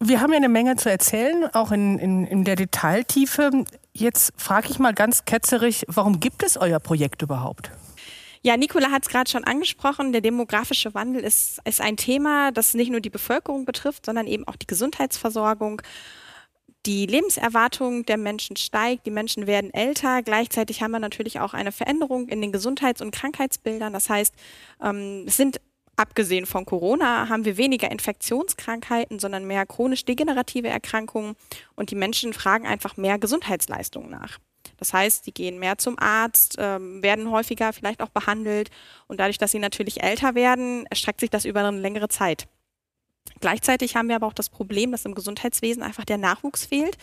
Wir 0.00 0.20
haben 0.20 0.32
ja 0.32 0.36
eine 0.36 0.48
Menge 0.48 0.76
zu 0.76 0.90
erzählen, 0.90 1.48
auch 1.54 1.72
in, 1.72 1.98
in, 1.98 2.26
in 2.26 2.44
der 2.44 2.56
Detailtiefe. 2.56 3.64
Jetzt 3.92 4.32
frage 4.36 4.68
ich 4.70 4.78
mal 4.78 4.92
ganz 4.92 5.24
ketzerig, 5.24 5.84
warum 5.88 6.20
gibt 6.20 6.42
es 6.42 6.56
euer 6.56 6.80
Projekt 6.80 7.22
überhaupt? 7.22 7.70
Ja, 8.42 8.58
Nicola 8.58 8.90
hat 8.90 9.04
es 9.04 9.08
gerade 9.08 9.30
schon 9.30 9.44
angesprochen. 9.44 10.12
Der 10.12 10.20
demografische 10.20 10.92
Wandel 10.92 11.22
ist, 11.22 11.60
ist 11.64 11.80
ein 11.80 11.96
Thema, 11.96 12.52
das 12.52 12.74
nicht 12.74 12.90
nur 12.90 13.00
die 13.00 13.08
Bevölkerung 13.08 13.64
betrifft, 13.64 14.04
sondern 14.04 14.26
eben 14.26 14.46
auch 14.46 14.56
die 14.56 14.66
Gesundheitsversorgung. 14.66 15.80
Die 16.86 17.06
Lebenserwartung 17.06 18.04
der 18.04 18.18
Menschen 18.18 18.56
steigt, 18.56 19.06
die 19.06 19.10
Menschen 19.10 19.46
werden 19.46 19.72
älter. 19.72 20.22
Gleichzeitig 20.22 20.82
haben 20.82 20.90
wir 20.90 20.98
natürlich 20.98 21.40
auch 21.40 21.54
eine 21.54 21.72
Veränderung 21.72 22.28
in 22.28 22.42
den 22.42 22.52
Gesundheits- 22.52 23.00
und 23.00 23.10
Krankheitsbildern. 23.10 23.92
Das 23.94 24.10
heißt, 24.10 24.34
ähm, 24.82 25.24
es 25.26 25.38
sind 25.38 25.60
abgesehen 25.96 26.44
von 26.44 26.66
Corona 26.66 27.28
haben 27.28 27.44
wir 27.44 27.56
weniger 27.56 27.90
Infektionskrankheiten, 27.90 29.18
sondern 29.18 29.46
mehr 29.46 29.64
chronisch 29.64 30.04
degenerative 30.04 30.68
Erkrankungen 30.68 31.36
und 31.76 31.90
die 31.90 31.94
Menschen 31.94 32.32
fragen 32.32 32.66
einfach 32.66 32.96
mehr 32.96 33.18
Gesundheitsleistungen 33.18 34.10
nach. 34.10 34.38
Das 34.76 34.92
heißt, 34.92 35.26
die 35.26 35.32
gehen 35.32 35.58
mehr 35.58 35.78
zum 35.78 35.98
Arzt, 35.98 36.56
ähm, 36.58 37.02
werden 37.02 37.30
häufiger 37.30 37.72
vielleicht 37.72 38.02
auch 38.02 38.08
behandelt 38.08 38.70
und 39.06 39.20
dadurch, 39.20 39.38
dass 39.38 39.52
sie 39.52 39.58
natürlich 39.58 40.02
älter 40.02 40.34
werden, 40.34 40.84
erstreckt 40.86 41.20
sich 41.20 41.30
das 41.30 41.44
über 41.44 41.60
eine 41.60 41.78
längere 41.78 42.08
Zeit. 42.08 42.48
Gleichzeitig 43.40 43.96
haben 43.96 44.08
wir 44.08 44.16
aber 44.16 44.26
auch 44.26 44.34
das 44.34 44.48
Problem, 44.48 44.92
dass 44.92 45.04
im 45.04 45.14
Gesundheitswesen 45.14 45.82
einfach 45.82 46.04
der 46.04 46.18
Nachwuchs 46.18 46.64
fehlt. 46.64 46.96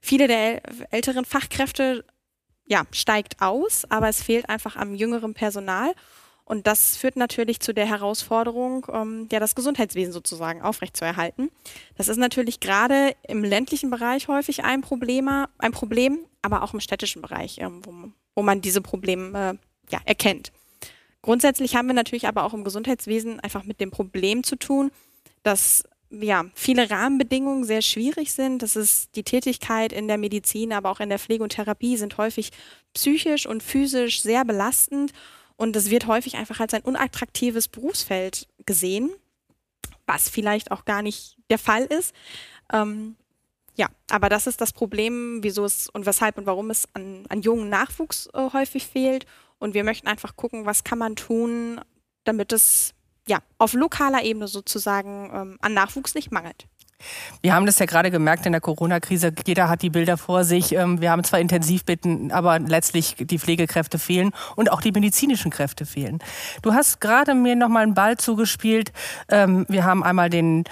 Viele 0.00 0.28
der 0.28 0.62
älteren 0.92 1.24
Fachkräfte 1.24 2.04
ja, 2.66 2.84
steigt 2.92 3.40
aus, 3.40 3.84
aber 3.90 4.08
es 4.08 4.22
fehlt 4.22 4.48
einfach 4.48 4.76
am 4.76 4.94
jüngeren 4.94 5.34
Personal. 5.34 5.92
Und 6.44 6.66
das 6.66 6.96
führt 6.96 7.16
natürlich 7.16 7.60
zu 7.60 7.74
der 7.74 7.86
Herausforderung, 7.86 8.86
ähm, 8.90 9.28
ja, 9.30 9.38
das 9.38 9.54
Gesundheitswesen 9.54 10.14
sozusagen 10.14 10.62
aufrechtzuerhalten. 10.62 11.50
Das 11.96 12.08
ist 12.08 12.16
natürlich 12.16 12.58
gerade 12.58 13.14
im 13.26 13.44
ländlichen 13.44 13.90
Bereich 13.90 14.28
häufig 14.28 14.64
ein 14.64 14.80
Problem, 14.80 15.28
ein 15.58 15.72
Problem 15.72 16.20
aber 16.40 16.62
auch 16.62 16.72
im 16.72 16.80
städtischen 16.80 17.20
Bereich, 17.20 17.58
ähm, 17.58 17.82
wo, 17.84 17.92
wo, 18.34 18.42
man 18.42 18.62
diese 18.62 18.80
Probleme 18.80 19.58
äh, 19.58 19.92
ja, 19.92 20.00
erkennt. 20.06 20.52
Grundsätzlich 21.20 21.76
haben 21.76 21.88
wir 21.88 21.94
natürlich 21.94 22.26
aber 22.26 22.44
auch 22.44 22.54
im 22.54 22.64
Gesundheitswesen 22.64 23.40
einfach 23.40 23.64
mit 23.64 23.80
dem 23.80 23.90
Problem 23.90 24.42
zu 24.42 24.56
tun, 24.56 24.90
dass 25.42 25.84
ja, 26.10 26.46
viele 26.54 26.90
Rahmenbedingungen 26.90 27.64
sehr 27.64 27.82
schwierig 27.82 28.32
sind. 28.32 28.62
Das 28.62 28.76
ist 28.76 29.14
die 29.14 29.24
Tätigkeit 29.24 29.92
in 29.92 30.08
der 30.08 30.16
Medizin, 30.16 30.72
aber 30.72 30.90
auch 30.90 31.00
in 31.00 31.10
der 31.10 31.18
Pflege 31.18 31.42
und 31.42 31.50
Therapie 31.50 31.96
sind 31.96 32.16
häufig 32.16 32.50
psychisch 32.94 33.46
und 33.46 33.62
physisch 33.62 34.22
sehr 34.22 34.44
belastend 34.44 35.12
und 35.58 35.74
es 35.74 35.90
wird 35.90 36.06
häufig 36.06 36.36
einfach 36.36 36.60
als 36.60 36.72
ein 36.72 36.82
unattraktives 36.82 37.68
Berufsfeld 37.68 38.46
gesehen, 38.64 39.10
was 40.06 40.28
vielleicht 40.28 40.70
auch 40.70 40.84
gar 40.84 41.02
nicht 41.02 41.36
der 41.50 41.58
Fall 41.58 41.84
ist. 41.84 42.14
Ähm, 42.72 43.16
ja, 43.74 43.88
aber 44.08 44.28
das 44.28 44.46
ist 44.46 44.60
das 44.60 44.72
Problem, 44.72 45.40
wieso 45.42 45.64
es 45.64 45.88
und 45.88 46.06
weshalb 46.06 46.38
und 46.38 46.46
warum 46.46 46.70
es 46.70 46.88
an, 46.94 47.24
an 47.28 47.42
jungen 47.42 47.68
Nachwuchs 47.68 48.28
äh, 48.34 48.50
häufig 48.52 48.86
fehlt. 48.86 49.26
Und 49.58 49.74
wir 49.74 49.82
möchten 49.82 50.06
einfach 50.06 50.36
gucken, 50.36 50.64
was 50.64 50.84
kann 50.84 50.98
man 50.98 51.16
tun, 51.16 51.80
damit 52.22 52.52
es 52.52 52.94
ja 53.28 53.38
auf 53.58 53.74
lokaler 53.74 54.22
Ebene 54.24 54.48
sozusagen 54.48 55.30
ähm, 55.32 55.58
an 55.60 55.74
Nachwuchs 55.74 56.14
nicht 56.14 56.32
mangelt. 56.32 56.66
Wir 57.42 57.54
haben 57.54 57.66
das 57.66 57.78
ja 57.78 57.86
gerade 57.86 58.10
gemerkt 58.10 58.44
in 58.46 58.52
der 58.52 58.60
Corona-Krise. 58.60 59.32
Jeder 59.46 59.68
hat 59.68 59.82
die 59.82 59.90
Bilder 59.90 60.16
vor 60.16 60.42
sich. 60.42 60.72
Ähm, 60.72 61.00
wir 61.00 61.10
haben 61.12 61.22
zwar 61.22 61.38
Intensivbetten, 61.38 62.32
aber 62.32 62.58
letztlich 62.58 63.14
die 63.18 63.38
Pflegekräfte 63.38 63.98
fehlen 63.98 64.32
und 64.56 64.72
auch 64.72 64.80
die 64.80 64.90
medizinischen 64.90 65.50
Kräfte 65.50 65.86
fehlen. 65.86 66.18
Du 66.62 66.74
hast 66.74 67.00
gerade 67.00 67.34
mir 67.34 67.54
noch 67.54 67.68
mal 67.68 67.84
einen 67.84 67.94
Ball 67.94 68.16
zugespielt. 68.16 68.92
Ähm, 69.28 69.64
wir 69.68 69.84
haben 69.84 70.02
einmal 70.02 70.28
den 70.28 70.64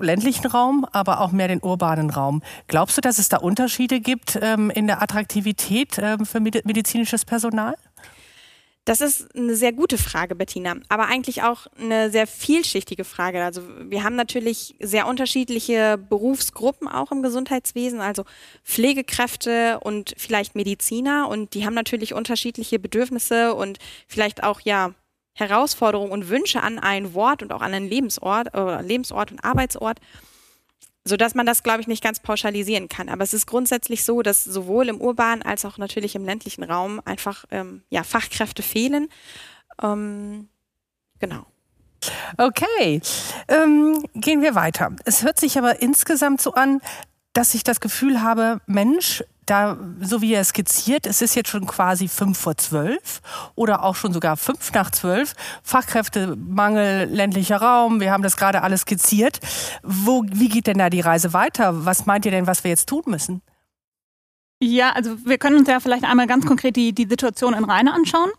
ländlichen 0.00 0.46
Raum, 0.46 0.86
aber 0.92 1.20
auch 1.20 1.32
mehr 1.32 1.48
den 1.48 1.60
urbanen 1.60 2.10
Raum. 2.10 2.42
Glaubst 2.68 2.96
du, 2.96 3.02
dass 3.02 3.18
es 3.18 3.28
da 3.28 3.36
Unterschiede 3.36 4.00
gibt 4.00 4.38
ähm, 4.40 4.70
in 4.70 4.86
der 4.86 5.02
Attraktivität 5.02 5.94
für 5.94 6.40
medizinisches 6.40 7.24
Personal? 7.24 7.76
Das 8.86 9.00
ist 9.00 9.34
eine 9.36 9.56
sehr 9.56 9.72
gute 9.72 9.98
Frage, 9.98 10.36
Bettina, 10.36 10.76
aber 10.88 11.08
eigentlich 11.08 11.42
auch 11.42 11.66
eine 11.76 12.08
sehr 12.08 12.28
vielschichtige 12.28 13.02
Frage. 13.02 13.42
Also 13.42 13.62
wir 13.80 14.04
haben 14.04 14.14
natürlich 14.14 14.76
sehr 14.78 15.08
unterschiedliche 15.08 15.98
Berufsgruppen 15.98 16.86
auch 16.86 17.10
im 17.10 17.20
Gesundheitswesen, 17.20 18.00
also 18.00 18.24
Pflegekräfte 18.64 19.80
und 19.80 20.14
vielleicht 20.16 20.54
Mediziner 20.54 21.28
und 21.28 21.54
die 21.54 21.66
haben 21.66 21.74
natürlich 21.74 22.14
unterschiedliche 22.14 22.78
Bedürfnisse 22.78 23.56
und 23.56 23.78
vielleicht 24.06 24.44
auch 24.44 24.60
ja 24.60 24.94
Herausforderungen 25.34 26.12
und 26.12 26.28
Wünsche 26.28 26.62
an 26.62 26.78
ein 26.78 27.12
Wort 27.12 27.42
und 27.42 27.52
auch 27.52 27.62
an 27.62 27.74
einen 27.74 27.88
Lebensort 27.88 28.54
oder 28.54 28.82
Lebensort 28.82 29.32
und 29.32 29.44
Arbeitsort 29.44 29.98
so 31.06 31.16
dass 31.16 31.34
man 31.34 31.46
das, 31.46 31.62
glaube 31.62 31.80
ich, 31.80 31.86
nicht 31.86 32.02
ganz 32.02 32.20
pauschalisieren 32.20 32.88
kann. 32.88 33.08
Aber 33.08 33.22
es 33.22 33.32
ist 33.32 33.46
grundsätzlich 33.46 34.04
so, 34.04 34.22
dass 34.22 34.42
sowohl 34.42 34.88
im 34.88 35.00
urbanen 35.00 35.42
als 35.42 35.64
auch 35.64 35.78
natürlich 35.78 36.16
im 36.16 36.24
ländlichen 36.24 36.64
Raum 36.64 37.00
einfach 37.04 37.44
ähm, 37.50 37.82
ja, 37.90 38.02
Fachkräfte 38.02 38.62
fehlen. 38.62 39.08
Ähm, 39.80 40.48
genau. 41.20 41.46
Okay, 42.36 43.00
ähm, 43.48 44.04
gehen 44.14 44.42
wir 44.42 44.54
weiter. 44.54 44.94
Es 45.04 45.22
hört 45.22 45.38
sich 45.38 45.58
aber 45.58 45.80
insgesamt 45.80 46.40
so 46.40 46.54
an, 46.54 46.80
dass 47.36 47.54
ich 47.54 47.64
das 47.64 47.80
Gefühl 47.80 48.22
habe, 48.22 48.62
Mensch, 48.66 49.22
da, 49.44 49.76
so 50.00 50.22
wie 50.22 50.32
er 50.32 50.42
skizziert, 50.42 51.06
es 51.06 51.20
ist 51.20 51.36
jetzt 51.36 51.50
schon 51.50 51.66
quasi 51.66 52.08
fünf 52.08 52.38
vor 52.38 52.56
zwölf 52.56 53.20
oder 53.54 53.84
auch 53.84 53.94
schon 53.94 54.14
sogar 54.14 54.38
fünf 54.38 54.72
nach 54.72 54.90
zwölf. 54.90 55.34
Fachkräftemangel, 55.62 57.04
ländlicher 57.04 57.58
Raum, 57.58 58.00
wir 58.00 58.10
haben 58.10 58.22
das 58.22 58.38
gerade 58.38 58.62
alles 58.62 58.80
skizziert. 58.82 59.40
Wo, 59.82 60.24
wie 60.26 60.48
geht 60.48 60.66
denn 60.66 60.78
da 60.78 60.88
die 60.88 61.02
Reise 61.02 61.34
weiter? 61.34 61.84
Was 61.84 62.06
meint 62.06 62.24
ihr 62.24 62.32
denn, 62.32 62.46
was 62.46 62.64
wir 62.64 62.70
jetzt 62.70 62.88
tun 62.88 63.02
müssen? 63.06 63.42
Ja, 64.62 64.92
also 64.92 65.16
wir 65.26 65.36
können 65.36 65.58
uns 65.58 65.68
ja 65.68 65.78
vielleicht 65.78 66.04
einmal 66.04 66.26
ganz 66.26 66.46
konkret 66.46 66.74
die, 66.74 66.94
die 66.94 67.06
Situation 67.06 67.52
in 67.52 67.64
Rheine 67.64 67.92
anschauen. 67.92 68.30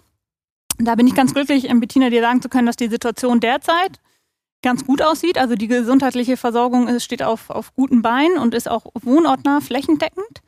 Da 0.80 0.96
bin 0.96 1.06
ich 1.06 1.14
ganz 1.14 1.36
glücklich, 1.36 1.68
Bettina 1.80 2.10
dir 2.10 2.22
sagen 2.22 2.42
zu 2.42 2.50
können, 2.50 2.66
dass 2.66 2.76
die 2.76 2.90
Situation 2.90 3.40
derzeit 3.40 4.00
ganz 4.62 4.86
gut 4.86 5.02
aussieht. 5.02 5.38
Also 5.38 5.56
die 5.56 5.68
gesundheitliche 5.68 6.38
Versorgung 6.38 7.00
steht 7.00 7.24
auf, 7.24 7.50
auf 7.50 7.74
guten 7.74 8.02
Beinen 8.02 8.38
und 8.38 8.54
ist 8.54 8.70
auch 8.70 8.86
wohnortnah 8.94 9.62
flächendeckend. 9.62 10.42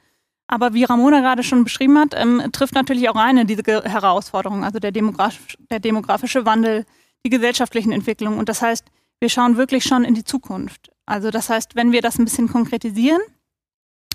Aber 0.48 0.74
wie 0.74 0.84
Ramona 0.84 1.20
gerade 1.20 1.44
schon 1.44 1.64
beschrieben 1.64 1.98
hat, 2.00 2.16
ähm, 2.16 2.42
trifft 2.52 2.74
natürlich 2.74 3.08
auch 3.10 3.16
eine 3.16 3.46
diese 3.46 3.64
Herausforderung, 3.64 4.64
also 4.64 4.80
der, 4.80 4.92
Demograf 4.92 5.38
der 5.70 5.80
demografische 5.80 6.46
Wandel, 6.46 6.86
die 7.24 7.30
gesellschaftlichen 7.30 7.92
Entwicklungen. 7.92 8.40
Und 8.40 8.50
das 8.50 8.62
heißt, 8.62 8.86
wir 9.20 9.30
schauen 9.30 9.58
wirklich 9.58 9.84
schon 9.84 10.04
in 10.04 10.16
die 10.16 10.24
Zukunft. 10.24 10.92
Also 11.06 11.30
das 11.30 11.50
heißt, 11.50 11.76
wenn 11.76 11.92
wir 11.92 12.02
das 12.02 12.18
ein 12.18 12.26
bisschen 12.26 12.48
konkretisieren 12.48 13.22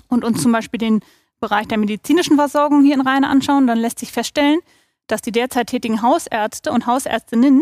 und 0.09 0.25
uns 0.25 0.41
zum 0.41 0.51
Beispiel 0.51 0.77
den 0.77 1.01
Bereich 1.39 1.67
der 1.67 1.77
medizinischen 1.77 2.35
Versorgung 2.35 2.83
hier 2.83 2.95
in 2.95 3.01
Rheine 3.01 3.29
anschauen, 3.29 3.67
dann 3.67 3.77
lässt 3.77 3.99
sich 3.99 4.11
feststellen, 4.11 4.59
dass 5.07 5.21
die 5.21 5.31
derzeit 5.31 5.67
tätigen 5.67 6.01
Hausärzte 6.01 6.71
und 6.71 6.85
Hausärztinnen 6.85 7.61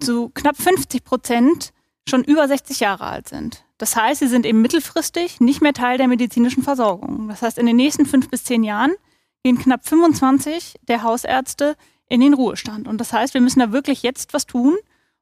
zu 0.00 0.30
knapp 0.30 0.56
50 0.56 1.04
Prozent 1.04 1.72
schon 2.08 2.24
über 2.24 2.46
60 2.46 2.80
Jahre 2.80 3.04
alt 3.04 3.28
sind. 3.28 3.64
Das 3.78 3.96
heißt, 3.96 4.20
sie 4.20 4.28
sind 4.28 4.46
eben 4.46 4.62
mittelfristig 4.62 5.40
nicht 5.40 5.60
mehr 5.60 5.74
Teil 5.74 5.98
der 5.98 6.08
medizinischen 6.08 6.62
Versorgung. 6.62 7.28
Das 7.28 7.42
heißt, 7.42 7.58
in 7.58 7.66
den 7.66 7.76
nächsten 7.76 8.06
fünf 8.06 8.30
bis 8.30 8.44
zehn 8.44 8.64
Jahren 8.64 8.94
gehen 9.42 9.58
knapp 9.58 9.86
25 9.86 10.76
der 10.88 11.02
Hausärzte 11.02 11.76
in 12.08 12.20
den 12.20 12.34
Ruhestand. 12.34 12.88
Und 12.88 13.00
das 13.00 13.12
heißt, 13.12 13.34
wir 13.34 13.40
müssen 13.40 13.60
da 13.60 13.72
wirklich 13.72 14.02
jetzt 14.02 14.32
was 14.32 14.46
tun, 14.46 14.76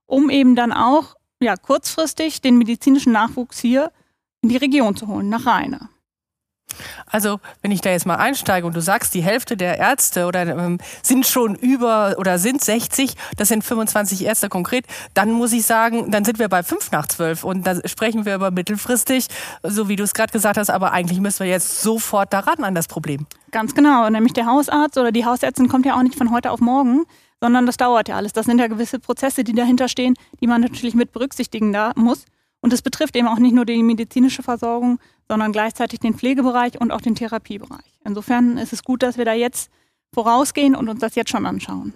um 0.07 0.31
eben 0.31 0.55
dann 0.55 0.73
auch 0.73 1.17
ja, 1.41 1.57
kurzfristig 1.57 2.41
den 2.41 2.59
medizinischen 2.59 3.13
Nachwuchs 3.13 3.59
hier 3.59 3.91
in 4.43 4.51
die 4.51 4.57
Region 4.57 4.97
zu 4.97 5.09
holen, 5.09 5.29
nach 5.29 5.47
Rheine. 5.47 5.89
Also, 7.07 7.41
wenn 7.63 7.71
ich 7.71 7.81
da 7.81 7.91
jetzt 7.91 8.07
mal 8.07 8.17
einsteige 8.17 8.67
und 8.67 8.75
du 8.75 8.81
sagst, 8.81 9.15
die 9.15 9.23
Hälfte 9.23 9.57
der 9.57 9.79
Ärzte 9.79 10.27
oder 10.27 10.43
ähm, 10.43 10.79
sind 11.03 11.27
schon 11.27 11.55
über 11.55 12.15
oder 12.19 12.39
sind 12.39 12.63
60, 12.63 13.15
das 13.37 13.49
sind 13.49 13.65
25 13.65 14.25
Ärzte 14.25 14.49
konkret, 14.49 14.87
dann 15.15 15.33
muss 15.33 15.53
ich 15.53 15.67
sagen, 15.67 16.11
dann 16.11 16.25
sind 16.25 16.39
wir 16.39 16.49
bei 16.49 16.63
5 16.63 16.91
nach 16.91 17.07
12 17.07 17.45
und 17.45 17.67
da 17.67 17.77
sprechen 17.87 18.25
wir 18.25 18.35
über 18.35 18.51
mittelfristig, 18.51 19.29
so 19.63 19.89
wie 19.89 19.97
du 19.97 20.03
es 20.03 20.15
gerade 20.15 20.33
gesagt 20.33 20.59
hast, 20.59 20.71
aber 20.71 20.93
eigentlich 20.93 21.21
müssen 21.21 21.41
wir 21.41 21.51
jetzt 21.51 21.83
sofort 21.83 22.33
daran 22.33 22.65
an 22.65 22.75
das 22.75 22.89
Problem. 22.89 23.27
Ganz 23.51 23.75
genau, 23.75 24.09
nämlich 24.11 24.33
der 24.33 24.47
Hausarzt 24.47 24.99
oder 24.99 25.13
die 25.13 25.25
Hausärztin 25.25 25.69
kommt 25.69 25.87
ja 25.87 25.97
auch 25.97 26.03
nicht 26.03 26.17
von 26.17 26.31
heute 26.33 26.51
auf 26.51 26.61
morgen, 26.61 27.05
sondern 27.41 27.67
das 27.67 27.77
dauert 27.77 28.09
ja 28.09 28.17
alles. 28.17 28.33
Das 28.33 28.47
sind 28.47 28.59
ja 28.59 28.67
gewisse 28.69 28.99
Prozesse, 28.99 29.45
die 29.45 29.53
dahinter 29.53 29.89
stehen, 29.89 30.15
die 30.41 30.47
man 30.47 30.61
natürlich 30.61 30.95
mit 30.95 31.13
berücksichtigen 31.13 31.73
da 31.73 31.93
muss. 31.95 32.25
Und 32.61 32.73
es 32.73 32.81
betrifft 32.81 33.15
eben 33.15 33.29
auch 33.29 33.39
nicht 33.39 33.55
nur 33.55 33.67
die 33.67 33.83
medizinische 33.83 34.43
Versorgung, 34.43 34.99
sondern 35.29 35.53
gleichzeitig 35.53 36.01
den 36.01 36.15
Pflegebereich 36.15 36.81
und 36.81 36.91
auch 36.91 37.01
den 37.01 37.15
Therapiebereich. 37.15 38.01
Insofern 38.05 38.59
ist 38.59 38.73
es 38.73 38.85
gut, 38.85 39.03
dass 39.03 39.19
wir 39.19 39.25
da 39.25 39.33
jetzt 39.33 39.71
vorausgehen 40.13 40.75
und 40.77 40.89
uns 40.89 41.01
das 41.01 41.15
jetzt 41.15 41.31
schon 41.31 41.47
anschauen. 41.47 41.95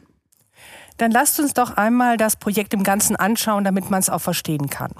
Dann 0.96 1.12
lasst 1.12 1.38
uns 1.38 1.54
doch 1.54 1.76
einmal 1.76 2.16
das 2.16 2.36
Projekt 2.36 2.74
im 2.74 2.82
Ganzen 2.82 3.14
anschauen, 3.14 3.62
damit 3.62 3.88
man 3.88 4.00
es 4.00 4.10
auch 4.10 4.20
verstehen 4.20 4.68
kann. 4.68 4.90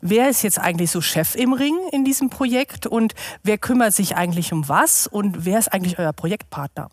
Wer 0.00 0.28
ist 0.28 0.42
jetzt 0.42 0.60
eigentlich 0.60 0.92
so 0.92 1.00
Chef 1.00 1.34
im 1.34 1.52
Ring 1.52 1.76
in 1.90 2.04
diesem 2.04 2.30
Projekt 2.30 2.86
und 2.86 3.14
wer 3.42 3.58
kümmert 3.58 3.92
sich 3.92 4.16
eigentlich 4.16 4.52
um 4.52 4.68
was 4.68 5.08
und 5.08 5.44
wer 5.44 5.58
ist 5.58 5.72
eigentlich 5.72 5.98
euer 5.98 6.12
Projektpartner? 6.12 6.88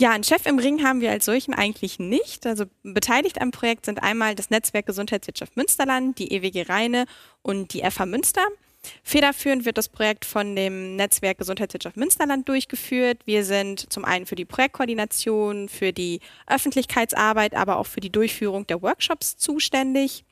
Ja, 0.00 0.10
einen 0.10 0.24
Chef 0.24 0.44
im 0.46 0.58
Ring 0.58 0.84
haben 0.84 1.00
wir 1.00 1.10
als 1.10 1.24
solchen 1.26 1.54
eigentlich 1.54 1.98
nicht. 1.98 2.46
Also 2.46 2.64
beteiligt 2.82 3.40
am 3.40 3.50
Projekt 3.50 3.86
sind 3.86 4.02
einmal 4.02 4.34
das 4.34 4.50
Netzwerk 4.50 4.86
Gesundheitswirtschaft 4.86 5.56
Münsterland, 5.56 6.18
die 6.18 6.32
EWG 6.32 6.62
Rheine 6.62 7.06
und 7.42 7.72
die 7.72 7.82
FH 7.82 8.06
Münster. 8.06 8.42
Federführend 9.02 9.64
wird 9.64 9.78
das 9.78 9.88
Projekt 9.88 10.24
von 10.24 10.56
dem 10.56 10.96
Netzwerk 10.96 11.38
Gesundheitswirtschaft 11.38 11.96
Münsterland 11.96 12.48
durchgeführt. 12.48 13.18
Wir 13.24 13.44
sind 13.44 13.92
zum 13.92 14.04
einen 14.04 14.26
für 14.26 14.36
die 14.36 14.44
Projektkoordination, 14.44 15.68
für 15.68 15.92
die 15.92 16.20
Öffentlichkeitsarbeit, 16.46 17.54
aber 17.54 17.78
auch 17.78 17.86
für 17.86 18.00
die 18.00 18.10
Durchführung 18.10 18.66
der 18.66 18.82
Workshops 18.82 19.36
zuständig. 19.36 20.24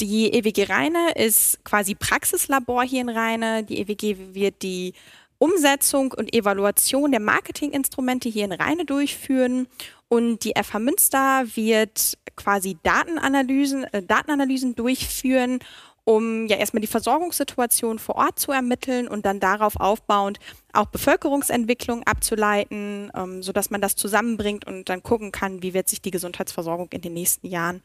Die 0.00 0.32
EWG 0.32 0.64
Rheine 0.64 1.12
ist 1.14 1.64
quasi 1.64 1.94
Praxislabor 1.94 2.84
hier 2.84 3.00
in 3.00 3.08
Rheine. 3.08 3.64
Die 3.64 3.80
EWG 3.80 4.34
wird 4.34 4.62
die 4.62 4.92
Umsetzung 5.38 6.12
und 6.12 6.34
Evaluation 6.34 7.12
der 7.12 7.20
Marketinginstrumente 7.20 8.28
hier 8.28 8.44
in 8.44 8.52
Rheine 8.52 8.84
durchführen 8.84 9.68
und 10.08 10.44
die 10.44 10.54
FH 10.60 10.78
Münster 10.78 11.44
wird 11.54 12.18
quasi 12.34 12.78
Datenanalysen, 12.82 13.84
äh, 13.84 14.02
Datenanalysen 14.02 14.74
durchführen, 14.74 15.60
um 16.08 16.46
ja 16.46 16.56
erstmal 16.56 16.80
die 16.80 16.86
Versorgungssituation 16.86 17.98
vor 17.98 18.14
Ort 18.14 18.38
zu 18.38 18.50
ermitteln 18.50 19.08
und 19.08 19.26
dann 19.26 19.40
darauf 19.40 19.76
aufbauend 19.76 20.38
auch 20.72 20.86
Bevölkerungsentwicklung 20.86 22.02
abzuleiten, 22.06 23.12
ähm, 23.14 23.42
sodass 23.42 23.68
man 23.68 23.82
das 23.82 23.94
zusammenbringt 23.94 24.66
und 24.66 24.88
dann 24.88 25.02
gucken 25.02 25.32
kann, 25.32 25.62
wie 25.62 25.74
wird 25.74 25.86
sich 25.86 26.00
die 26.00 26.10
Gesundheitsversorgung 26.10 26.88
in 26.92 27.02
den 27.02 27.12
nächsten 27.12 27.46
Jahren 27.46 27.82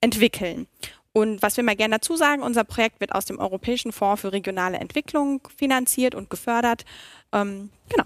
entwickeln. 0.00 0.68
Und 1.12 1.42
was 1.42 1.58
wir 1.58 1.64
mal 1.64 1.76
gerne 1.76 1.96
dazu 1.96 2.16
sagen, 2.16 2.42
unser 2.42 2.64
Projekt 2.64 2.98
wird 3.00 3.14
aus 3.14 3.26
dem 3.26 3.38
Europäischen 3.38 3.92
Fonds 3.92 4.22
für 4.22 4.32
regionale 4.32 4.78
Entwicklung 4.78 5.46
finanziert 5.54 6.14
und 6.14 6.30
gefördert. 6.30 6.86
Ähm, 7.34 7.68
genau. 7.90 8.04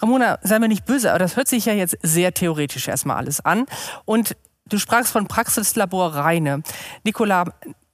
Ramona, 0.00 0.40
sei 0.42 0.58
mir 0.58 0.66
nicht 0.66 0.86
böse, 0.86 1.10
aber 1.10 1.20
das 1.20 1.36
hört 1.36 1.46
sich 1.46 1.66
ja 1.66 1.72
jetzt 1.72 1.96
sehr 2.02 2.34
theoretisch 2.34 2.88
erstmal 2.88 3.16
alles 3.16 3.44
an. 3.44 3.66
Und 4.04 4.36
du 4.66 4.78
sprachst 4.78 5.12
von 5.12 5.28
Praxislabor 5.28 6.16
Rheine. 6.16 6.64
Nicola, 7.04 7.44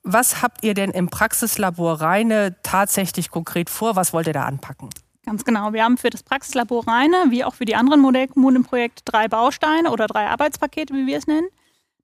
was 0.03 0.43
habt 0.43 0.65
ihr 0.65 0.75
denn 0.75 0.91
im 0.91 1.09
Praxislabor 1.09 2.01
Rheine 2.01 2.57
tatsächlich 2.63 3.31
konkret 3.31 3.71
vor? 3.71 3.97
Was 3.97 4.13
wollt 4.13 4.27
ihr 4.27 4.33
da 4.33 4.45
anpacken? 4.45 4.91
Ganz 5.25 5.45
genau. 5.45 5.73
Wir 5.73 5.85
haben 5.85 5.99
für 5.99 6.11
das 6.11 6.23
Praxislabor 6.23 6.89
Rheine, 6.89 7.27
wie 7.29 7.45
auch 7.45 7.55
für 7.55 7.65
die 7.65 7.77
anderen 7.77 8.01
Modellkommunen 8.01 8.57
im 8.57 8.65
Projekt, 8.65 9.03
drei 9.05 9.29
Bausteine 9.29 9.91
oder 9.91 10.07
drei 10.07 10.27
Arbeitspakete, 10.29 10.95
wie 10.95 11.07
wir 11.07 11.19
es 11.19 11.27
nennen. 11.27 11.49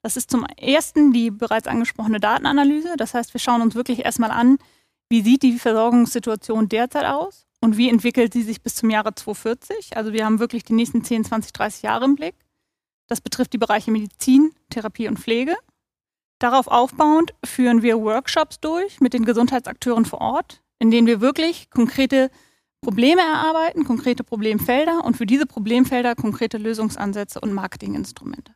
Das 0.03 0.17
ist 0.17 0.31
zum 0.31 0.45
ersten 0.57 1.13
die 1.13 1.31
bereits 1.31 1.67
angesprochene 1.67 2.21
Datenanalyse. 2.21 2.95
Das 2.97 3.15
heißt, 3.15 3.35
wir 3.35 3.41
schauen 3.41 3.63
uns 3.63 3.75
wirklich 3.75 4.05
erstmal 4.05 4.31
an, 4.31 4.59
wie 5.09 5.23
sieht 5.23 5.43
die 5.43 5.59
Versorgungssituation 5.59 6.69
derzeit 6.69 7.07
aus 7.07 7.47
und 7.61 7.77
wie 7.77 7.89
entwickelt 7.89 8.33
sie 8.33 8.43
sich 8.43 8.63
bis 8.63 8.75
zum 8.75 8.91
Jahre 8.91 9.15
2040. 9.15 9.97
Also 9.97 10.13
wir 10.13 10.25
haben 10.25 10.39
wirklich 10.39 10.65
die 10.65 10.75
nächsten 10.75 11.03
10, 11.03 11.25
20, 11.25 11.53
30 11.53 11.83
Jahre 11.83 12.05
im 12.05 12.15
Blick. 12.15 12.35
Das 13.09 13.21
betrifft 13.21 13.53
die 13.53 13.59
Bereiche 13.59 13.91
Medizin, 13.91 14.53
Therapie 14.71 15.09
und 15.09 15.19
Pflege. 15.19 15.57
Darauf 16.39 16.67
aufbauend 16.67 17.35
führen 17.45 17.83
wir 17.83 17.99
Workshops 17.99 18.61
durch 18.61 19.01
mit 19.01 19.15
den 19.15 19.25
Gesundheitsakteuren 19.25 20.05
vor 20.05 20.21
Ort, 20.21 20.63
in 20.79 20.91
denen 20.91 21.07
wir 21.07 21.21
wirklich 21.21 21.71
konkrete 21.71 22.31
Probleme 22.83 23.23
erarbeiten, 23.23 23.85
konkrete 23.85 24.23
Problemfelder 24.23 25.05
und 25.05 25.17
für 25.17 25.27
diese 25.27 25.47
Problemfelder 25.47 26.15
konkrete 26.15 26.59
Lösungsansätze 26.59 27.41
und 27.41 27.53
Marketinginstrumente. 27.53 28.53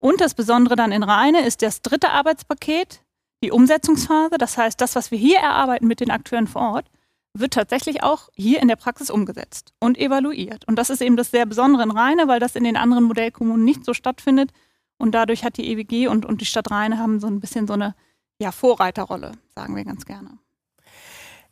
Und 0.00 0.20
das 0.20 0.34
Besondere 0.34 0.76
dann 0.76 0.92
in 0.92 1.02
Rheine 1.02 1.46
ist 1.46 1.62
das 1.62 1.80
dritte 1.80 2.10
Arbeitspaket, 2.10 3.02
die 3.42 3.50
Umsetzungsphase. 3.50 4.36
Das 4.38 4.58
heißt, 4.58 4.78
das, 4.80 4.94
was 4.94 5.10
wir 5.10 5.18
hier 5.18 5.38
erarbeiten 5.38 5.86
mit 5.86 6.00
den 6.00 6.10
Akteuren 6.10 6.46
vor 6.46 6.74
Ort, 6.74 6.90
wird 7.32 7.54
tatsächlich 7.54 8.02
auch 8.02 8.28
hier 8.34 8.60
in 8.60 8.68
der 8.68 8.76
Praxis 8.76 9.10
umgesetzt 9.10 9.72
und 9.80 9.98
evaluiert. 9.98 10.68
Und 10.68 10.76
das 10.76 10.90
ist 10.90 11.02
eben 11.02 11.16
das 11.16 11.30
sehr 11.30 11.46
Besondere 11.46 11.82
in 11.82 11.90
Rheine, 11.90 12.28
weil 12.28 12.38
das 12.38 12.54
in 12.54 12.64
den 12.64 12.76
anderen 12.76 13.04
Modellkommunen 13.04 13.64
nicht 13.64 13.84
so 13.84 13.92
stattfindet. 13.94 14.52
Und 14.98 15.12
dadurch 15.12 15.44
hat 15.44 15.56
die 15.56 15.70
EWG 15.70 16.08
und, 16.08 16.24
und 16.24 16.40
die 16.40 16.46
Stadt 16.46 16.70
Rheine 16.70 16.98
haben 16.98 17.20
so 17.20 17.26
ein 17.26 17.40
bisschen 17.40 17.66
so 17.66 17.74
eine 17.74 17.94
ja, 18.38 18.52
Vorreiterrolle, 18.52 19.32
sagen 19.54 19.76
wir 19.76 19.84
ganz 19.84 20.04
gerne. 20.04 20.38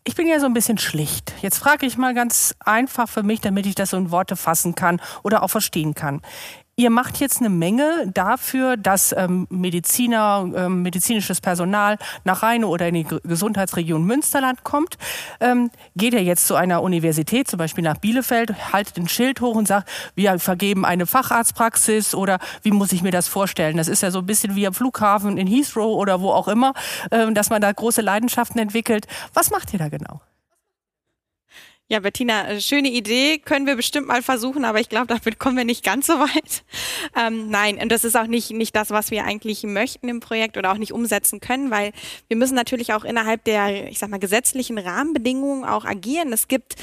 Ich 0.05 0.17
bin 0.17 0.27
ja 0.27 0.41
so 0.41 0.47
ein 0.47 0.55
bisschen 0.55 0.79
schlicht. 0.79 1.33
Jetzt 1.43 1.59
frage 1.59 1.87
ich 1.87 1.97
mal 1.97 2.13
ganz 2.13 2.57
einfach 2.59 3.09
für 3.09 3.23
mich, 3.23 3.41
damit 3.41 3.67
ich 3.67 3.77
das 3.77 3.91
so 3.91 3.97
in 3.97 4.11
Worte 4.11 4.35
fassen 4.35 4.75
kann 4.75 5.01
oder 5.23 5.45
auch 5.45 5.49
verstehen 5.49 5.95
kann. 5.95 6.23
Ihr 6.75 6.89
macht 6.89 7.21
jetzt 7.21 7.41
eine 7.41 7.51
Menge 7.51 8.11
dafür, 8.15 8.79
dass 8.79 9.15
ähm, 9.17 9.47
Mediziner, 9.51 10.51
ähm, 10.57 10.81
medizinisches 10.81 11.43
Personal 11.43 11.99
nach 12.25 12.43
Rheine 12.43 12.67
oder 12.67 12.89
in 12.89 12.95
die 12.95 13.05
Gesundheitsregion 13.05 14.03
Münsterland 14.05 14.65
kommt. 14.65 14.97
Ähm, 15.41 15.71
geht 15.97 16.15
ihr 16.15 16.23
jetzt 16.23 16.47
zu 16.47 16.55
einer 16.55 16.83
Universität, 16.83 17.47
zum 17.47 17.59
Beispiel 17.59 17.85
nach 17.85 17.99
Bielefeld, 17.99 18.73
haltet 18.73 18.97
ein 18.97 19.07
Schild 19.07 19.43
hoch 19.43 19.55
und 19.55 19.69
sagt, 19.69 19.91
wir 20.15 20.39
vergeben 20.39 20.87
eine 20.87 21.05
Facharztpraxis 21.05 22.15
oder 22.15 22.39
wie 22.63 22.71
muss 22.71 22.93
ich 22.93 23.03
mir 23.03 23.13
das 23.13 23.29
vorstellen? 23.29 23.77
Das 23.77 23.89
ist 23.89 24.03
ja 24.03 24.11
so 24.11 24.21
ein 24.21 24.27
bisschen 24.27 24.57
wie 24.57 24.67
am 24.67 24.73
Flughafen 24.73 25.37
in 25.37 25.47
Heathrow 25.47 25.95
oder 25.95 26.23
wo 26.23 26.31
auch 26.31 26.49
immer, 26.49 26.73
ähm, 27.11 27.35
dass 27.35 27.51
man 27.51 27.61
da 27.61 27.71
große 27.71 28.01
Leidenschaften 28.01 28.59
entwickelt. 28.59 29.07
Was 29.35 29.51
macht 29.51 29.75
ihr 29.75 29.79
da 29.79 29.91
genau? 29.91 30.23
Ja, 31.93 32.01
Bettina, 32.01 32.49
äh, 32.49 32.59
schöne 32.59 32.89
Idee, 32.89 33.37
können 33.37 33.67
wir 33.67 33.77
bestimmt 33.77 34.07
mal 34.07 34.23
versuchen, 34.23 34.65
aber 34.65 34.81
ich 34.81 34.89
glaube, 34.89 35.09
damit 35.09 35.39
kommen 35.39 35.59
wir 35.59 35.67
nicht 35.67 35.85
ganz 35.85 36.07
so 36.07 36.15
weit. 36.15 36.65
Ähm, 37.15 37.51
nein, 37.51 37.79
und 37.79 37.93
das 37.93 38.05
ist 38.05 38.17
auch 38.17 38.27
nicht, 38.27 38.53
nicht 38.53 38.75
das, 38.75 38.89
was 38.89 39.11
wir 39.11 39.25
eigentlich 39.25 39.65
möchten 39.65 40.09
im 40.09 40.21
Projekt 40.21 40.57
oder 40.57 40.73
auch 40.73 40.79
nicht 40.79 40.93
umsetzen 40.93 41.41
können, 41.41 41.71
weil 41.71 41.93
wir 42.29 42.39
müssen 42.39 42.55
natürlich 42.55 42.95
auch 42.95 43.05
innerhalb 43.05 43.45
der, 43.45 43.91
ich 43.91 43.99
sag 43.99 44.09
mal, 44.09 44.19
gesetzlichen 44.19 44.79
Rahmenbedingungen 44.79 45.65
auch 45.65 45.85
agieren. 45.85 46.33
Es 46.33 46.49
gibt 46.49 46.77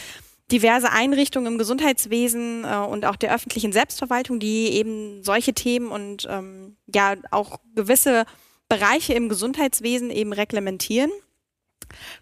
diverse 0.51 0.91
Einrichtungen 0.91 1.53
im 1.53 1.57
Gesundheitswesen 1.57 2.63
äh, 2.63 2.75
und 2.75 3.05
auch 3.05 3.15
der 3.15 3.33
öffentlichen 3.33 3.71
Selbstverwaltung, 3.71 4.39
die 4.39 4.67
eben 4.73 5.23
solche 5.23 5.53
Themen 5.53 5.89
und 5.89 6.27
ähm, 6.29 6.75
ja 6.93 7.15
auch 7.31 7.59
gewisse 7.73 8.25
Bereiche 8.67 9.13
im 9.13 9.29
Gesundheitswesen 9.29 10.11
eben 10.11 10.33
reglementieren. 10.33 11.09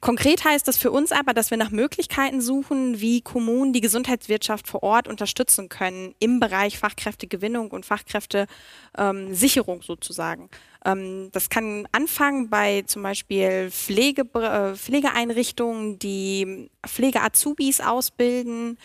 Konkret 0.02 0.44
heißt 0.44 0.68
das 0.68 0.78
für 0.78 0.92
uns 0.92 1.12
aber, 1.12 1.34
dass 1.34 1.52
wir 1.52 1.58
nach 1.58 1.72
Möglichkeiten 1.72 2.42
suchen, 2.42 3.00
wie 3.00 3.22
Kommunen 3.22 3.74
die 3.74 3.82
Gesundheitswirtschaft 3.82 4.68
vor 4.68 4.84
Ort 4.84 5.08
unterstützen 5.08 5.70
können 5.70 6.14
im 6.20 6.40
Bereich 6.40 6.78
Fachkräftegewinnung 6.78 7.72
und 7.72 7.86
Fachkräftesicherung 7.86 9.82
sozusagen. 9.82 10.50
Ähm, 10.86 11.30
das 11.32 11.50
kann 11.50 11.88
anfangen 11.92 12.50
bei 12.50 12.84
zum 12.84 13.04
Beispiel 13.04 13.70
Pflege, 13.72 14.24
äh, 14.34 14.76
Pflegeeinrichtungen, 14.76 16.00
die 16.00 16.70
Pflege-Azubis 16.86 17.82
ausbilden 17.82 18.78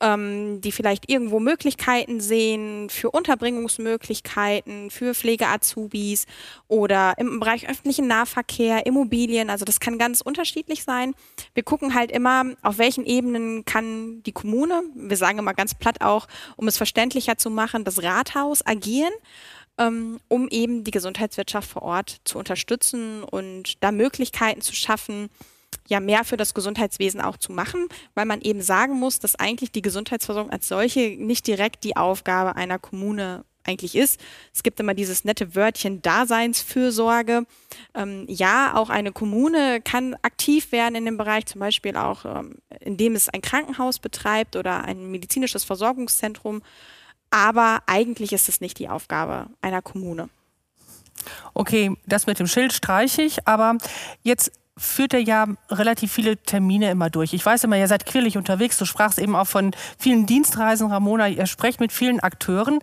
ähm, 0.00 0.60
die 0.60 0.72
vielleicht 0.72 1.10
irgendwo 1.10 1.40
Möglichkeiten 1.40 2.20
sehen 2.20 2.90
für 2.90 3.10
Unterbringungsmöglichkeiten, 3.10 4.90
für 4.90 5.14
Pflege-Azubis 5.14 6.26
oder 6.68 7.14
im 7.18 7.40
Bereich 7.40 7.68
öffentlichen 7.68 8.06
Nahverkehr, 8.06 8.86
Immobilien. 8.86 9.50
Also 9.50 9.64
das 9.64 9.80
kann 9.80 9.98
ganz 9.98 10.20
unterschiedlich 10.20 10.84
sein. 10.84 11.14
Wir 11.54 11.62
gucken 11.62 11.94
halt 11.94 12.10
immer, 12.12 12.44
auf 12.62 12.78
welchen 12.78 13.04
Ebenen 13.04 13.64
kann 13.64 14.22
die 14.22 14.32
Kommune, 14.32 14.82
wir 14.94 15.16
sagen 15.16 15.38
immer 15.38 15.54
ganz 15.54 15.74
platt 15.74 16.00
auch, 16.00 16.28
um 16.56 16.68
es 16.68 16.76
verständlicher 16.76 17.36
zu 17.36 17.50
machen, 17.50 17.84
das 17.84 18.02
Rathaus 18.02 18.64
agieren 18.66 19.12
ähm, 19.78 20.18
um 20.28 20.48
eben 20.48 20.84
die 20.84 20.90
Gesundheitswirtschaft 20.90 21.70
vor 21.70 21.82
Ort 21.82 22.20
zu 22.24 22.38
unterstützen 22.38 23.22
und 23.22 23.82
da 23.82 23.92
Möglichkeiten 23.92 24.60
zu 24.60 24.74
schaffen, 24.74 25.30
ja 25.88 26.00
mehr 26.00 26.24
für 26.24 26.36
das 26.36 26.54
Gesundheitswesen 26.54 27.20
auch 27.20 27.36
zu 27.36 27.52
machen, 27.52 27.88
weil 28.14 28.26
man 28.26 28.40
eben 28.40 28.62
sagen 28.62 28.94
muss, 28.94 29.18
dass 29.18 29.34
eigentlich 29.34 29.72
die 29.72 29.82
Gesundheitsversorgung 29.82 30.52
als 30.52 30.68
solche 30.68 31.16
nicht 31.18 31.46
direkt 31.46 31.84
die 31.84 31.96
Aufgabe 31.96 32.56
einer 32.56 32.78
Kommune 32.78 33.44
eigentlich 33.64 33.94
ist. 33.94 34.18
Es 34.54 34.62
gibt 34.62 34.80
immer 34.80 34.94
dieses 34.94 35.24
nette 35.24 35.54
Wörtchen 35.54 36.00
Daseinsfürsorge. 36.00 37.44
Ähm, 37.94 38.24
ja, 38.28 38.74
auch 38.74 38.88
eine 38.88 39.12
Kommune 39.12 39.80
kann 39.82 40.16
aktiv 40.22 40.72
werden 40.72 40.94
in 40.94 41.04
dem 41.04 41.18
Bereich, 41.18 41.46
zum 41.46 41.60
Beispiel 41.60 41.96
auch, 41.96 42.24
ähm, 42.24 42.56
indem 42.80 43.14
es 43.14 43.28
ein 43.28 43.42
Krankenhaus 43.42 43.98
betreibt 43.98 44.56
oder 44.56 44.84
ein 44.84 45.10
medizinisches 45.10 45.64
Versorgungszentrum. 45.64 46.62
Aber 47.30 47.82
eigentlich 47.86 48.32
ist 48.32 48.48
es 48.48 48.60
nicht 48.60 48.78
die 48.78 48.88
Aufgabe 48.88 49.48
einer 49.60 49.82
Kommune. 49.82 50.30
Okay, 51.52 51.94
das 52.06 52.26
mit 52.26 52.38
dem 52.38 52.46
Schild 52.46 52.72
streiche 52.72 53.22
ich, 53.22 53.46
aber 53.46 53.76
jetzt 54.22 54.52
führt 54.78 55.14
er 55.14 55.20
ja 55.20 55.46
relativ 55.70 56.12
viele 56.12 56.36
Termine 56.36 56.90
immer 56.90 57.10
durch. 57.10 57.32
Ich 57.34 57.44
weiß 57.44 57.64
immer, 57.64 57.76
ihr 57.76 57.88
seid 57.88 58.06
quirlig 58.06 58.36
unterwegs. 58.36 58.76
Du 58.78 58.84
sprachst 58.84 59.18
eben 59.18 59.36
auch 59.36 59.46
von 59.46 59.72
vielen 59.98 60.26
Dienstreisen, 60.26 60.90
Ramona. 60.90 61.28
Ihr 61.28 61.46
sprecht 61.46 61.80
mit 61.80 61.92
vielen 61.92 62.20
Akteuren. 62.20 62.78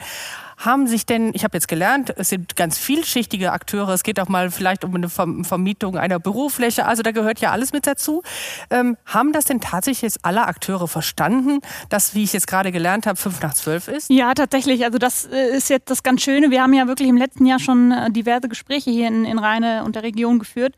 Haben 0.58 0.88
sich 0.88 1.06
denn, 1.06 1.32
ich 1.34 1.44
habe 1.44 1.58
jetzt 1.58 1.68
gelernt, 1.68 2.14
es 2.16 2.30
sind 2.30 2.56
ganz 2.56 2.78
vielschichtige 2.78 3.52
Akteure. 3.52 3.90
Es 3.90 4.04
geht 4.04 4.22
auch 4.22 4.30
mal 4.30 4.52
vielleicht 4.52 4.86
um 4.86 4.96
eine 4.96 5.10
Vermietung 5.10 5.98
einer 5.98 6.18
Bürofläche. 6.18 6.86
Also 6.86 7.04
da 7.04 7.12
gehört 7.12 7.42
ja 7.42 7.52
alles 7.52 7.74
mit 7.74 7.86
dazu. 7.86 8.24
Ähm, 8.70 8.96
haben 9.06 9.34
das 9.34 9.46
denn 9.46 9.60
tatsächlich 9.60 10.04
jetzt 10.04 10.20
alle 10.24 10.48
Akteure 10.48 10.88
verstanden, 10.88 11.60
dass, 11.90 12.16
wie 12.16 12.24
ich 12.24 12.32
jetzt 12.32 12.48
gerade 12.48 12.72
gelernt 12.72 13.06
habe, 13.06 13.18
fünf 13.18 13.42
nach 13.42 13.54
zwölf 13.54 13.90
ist? 13.90 14.10
Ja, 14.10 14.34
tatsächlich. 14.34 14.86
Also 14.86 14.98
das 14.98 15.26
äh, 15.26 15.58
ist 15.58 15.70
jetzt 15.70 15.90
das 15.90 16.04
ganz 16.04 16.22
Schöne. 16.22 16.52
Wir 16.52 16.62
haben 16.62 16.74
ja 16.74 16.88
wirklich 16.88 17.10
im 17.10 17.18
letzten 17.18 17.46
Jahr 17.46 17.60
schon 17.60 17.92
äh, 17.92 18.10
diverse 18.10 18.48
Gespräche 18.48 18.92
hier 18.92 19.10
in, 19.10 19.26
in 19.26 19.40
Rheine 19.40 19.84
und 19.84 19.96
der 19.96 20.04
Region 20.04 20.40
geführt 20.40 20.74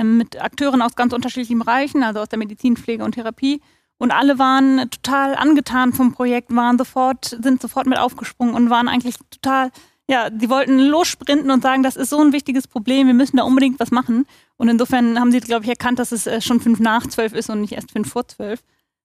ähm, 0.00 0.16
mit 0.16 0.40
Akteuren 0.40 0.82
aus 0.82 0.96
ganz 0.96 1.12
unterschiedlichen 1.12 1.58
Bereichen, 1.58 2.02
also 2.02 2.20
aus 2.20 2.28
der 2.28 2.38
Medizin, 2.38 2.76
Pflege 2.76 3.04
und 3.04 3.12
Therapie. 3.12 3.60
Und 3.98 4.12
alle 4.12 4.38
waren 4.38 4.88
total 4.90 5.34
angetan 5.34 5.92
vom 5.92 6.12
Projekt, 6.12 6.54
waren 6.54 6.78
sofort, 6.78 7.36
sind 7.42 7.60
sofort 7.60 7.86
mit 7.86 7.98
aufgesprungen 7.98 8.54
und 8.54 8.70
waren 8.70 8.88
eigentlich 8.88 9.16
total, 9.30 9.70
ja, 10.08 10.30
die 10.30 10.48
wollten 10.48 10.78
lossprinten 10.78 11.50
und 11.50 11.62
sagen, 11.62 11.82
das 11.82 11.96
ist 11.96 12.08
so 12.08 12.18
ein 12.18 12.32
wichtiges 12.32 12.66
Problem, 12.66 13.06
wir 13.06 13.14
müssen 13.14 13.36
da 13.36 13.42
unbedingt 13.42 13.78
was 13.78 13.90
machen. 13.90 14.26
Und 14.56 14.68
insofern 14.68 15.20
haben 15.20 15.32
sie, 15.32 15.40
glaube 15.40 15.64
ich, 15.64 15.70
erkannt, 15.70 15.98
dass 15.98 16.12
es 16.12 16.26
äh, 16.26 16.40
schon 16.40 16.60
fünf 16.60 16.80
nach 16.80 17.06
zwölf 17.08 17.34
ist 17.34 17.50
und 17.50 17.60
nicht 17.60 17.72
erst 17.72 17.92
fünf 17.92 18.10
vor 18.10 18.26
zwölf. 18.26 18.62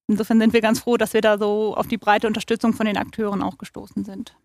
Insofern 0.08 0.40
sind 0.40 0.54
wir 0.54 0.62
ganz 0.62 0.80
froh, 0.80 0.98
dass 0.98 1.14
wir 1.14 1.22
da 1.22 1.38
so 1.38 1.76
auf 1.76 1.88
die 1.88 1.98
breite 1.98 2.28
Unterstützung 2.28 2.74
von 2.74 2.86
den 2.86 2.98
Akteuren 2.98 3.42
auch 3.42 3.58
gestoßen 3.58 4.06
sind. 4.06 4.36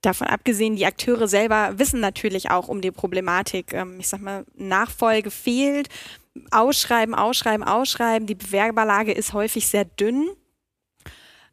Davon 0.00 0.28
abgesehen, 0.28 0.76
die 0.76 0.86
Akteure 0.86 1.26
selber 1.26 1.78
wissen 1.78 1.98
natürlich 2.00 2.50
auch 2.50 2.68
um 2.68 2.80
die 2.80 2.92
Problematik. 2.92 3.72
Ähm, 3.72 3.98
ich 3.98 4.08
sag 4.08 4.20
mal, 4.20 4.44
Nachfolge 4.54 5.30
fehlt. 5.30 5.88
Ausschreiben, 6.52 7.14
ausschreiben, 7.14 7.64
ausschreiben. 7.64 8.26
Die 8.26 8.36
Bewerberlage 8.36 9.12
ist 9.12 9.32
häufig 9.32 9.66
sehr 9.66 9.84
dünn. 9.84 10.28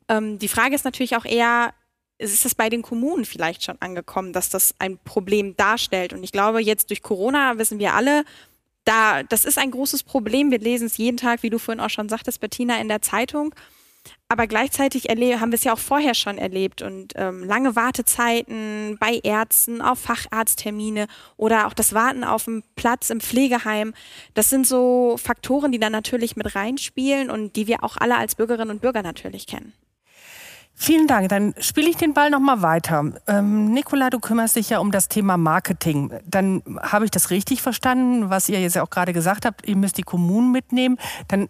Ähm, 0.08 0.38
die 0.38 0.48
Frage 0.48 0.76
ist 0.76 0.86
natürlich 0.86 1.16
auch 1.16 1.26
eher, 1.26 1.74
ist 2.18 2.46
es 2.46 2.56
bei 2.56 2.70
den 2.70 2.82
Kommunen 2.82 3.26
vielleicht 3.26 3.64
schon 3.64 3.82
angekommen, 3.82 4.32
dass 4.32 4.50
das 4.50 4.76
ein 4.80 5.00
Problem 5.00 5.58
darstellt? 5.58 6.14
Und 6.14 6.24
ich 6.24 6.32
glaube, 6.32 6.62
jetzt 6.62 6.92
durch 6.92 7.02
Corona 7.02 7.58
wissen 7.58 7.80
wir 7.80 7.94
alle, 7.94 8.24
da, 8.86 9.24
das 9.24 9.46
ist 9.46 9.58
ein 9.58 9.72
großes 9.72 10.04
Problem. 10.04 10.52
Wir 10.52 10.60
lesen 10.60 10.86
es 10.86 10.98
jeden 10.98 11.18
Tag, 11.18 11.42
wie 11.42 11.50
du 11.50 11.58
vorhin 11.58 11.82
auch 11.82 11.90
schon 11.90 12.08
sagtest, 12.08 12.40
Bettina, 12.40 12.80
in 12.80 12.88
der 12.88 13.02
Zeitung. 13.02 13.54
Aber 14.28 14.48
gleichzeitig 14.48 15.06
haben 15.06 15.52
wir 15.52 15.56
es 15.56 15.64
ja 15.64 15.74
auch 15.74 15.80
vorher 15.80 16.16
schon 16.16 16.38
erlebt 16.38 16.82
und 16.82 17.14
ähm, 17.16 17.44
lange 17.44 17.76
Wartezeiten 17.76 18.98
bei 19.00 19.20
Ärzten 19.24 19.82
auf 19.82 20.00
Facharzttermine 20.00 21.08
oder 21.38 21.68
auch 21.68 21.74
das 21.74 21.94
Warten 21.94 22.24
auf 22.24 22.48
einen 22.48 22.64
Platz 22.76 23.10
im 23.12 23.20
Pflegeheim. 23.20 23.94
Das 24.34 24.50
sind 24.50 24.66
so 24.66 25.18
Faktoren, 25.22 25.72
die 25.72 25.80
dann 25.80 25.92
natürlich 25.92 26.36
mit 26.36 26.56
reinspielen 26.56 27.30
und 27.30 27.56
die 27.56 27.68
wir 27.68 27.84
auch 27.84 27.98
alle 27.98 28.18
als 28.18 28.36
Bürgerinnen 28.36 28.72
und 28.72 28.82
Bürger 28.82 29.04
natürlich 29.04 29.46
kennen. 29.48 29.74
Vielen 30.78 31.08
Dank. 31.08 31.30
Dann 31.30 31.54
spiele 31.60 31.90
ich 31.90 31.96
den 31.96 32.14
Ball 32.14 32.30
noch 32.30 32.42
mal 32.42 32.62
weiter. 32.62 33.14
Ähm, 33.28 33.72
Nicola, 33.72 34.10
du 34.10 34.20
kümmerst 34.20 34.58
dich 34.58 34.70
ja 34.70 34.80
um 34.80 34.92
das 34.92 35.08
Thema 35.08 35.38
Marketing. 35.38 36.12
Dann 36.26 36.62
habe 36.82 37.06
ich 37.06 37.12
das 37.12 37.30
richtig 37.30 37.62
verstanden, 37.62 38.30
was 38.30 38.50
ihr 38.50 38.60
jetzt 38.60 38.78
auch 38.78 38.90
gerade 38.90 39.14
gesagt 39.14 39.46
habt. 39.46 39.66
Ihr 39.68 39.78
müsst 39.78 39.98
die 39.98 40.04
Kommunen 40.04 40.52
mitnehmen. 40.52 40.98
Dann 41.30 41.48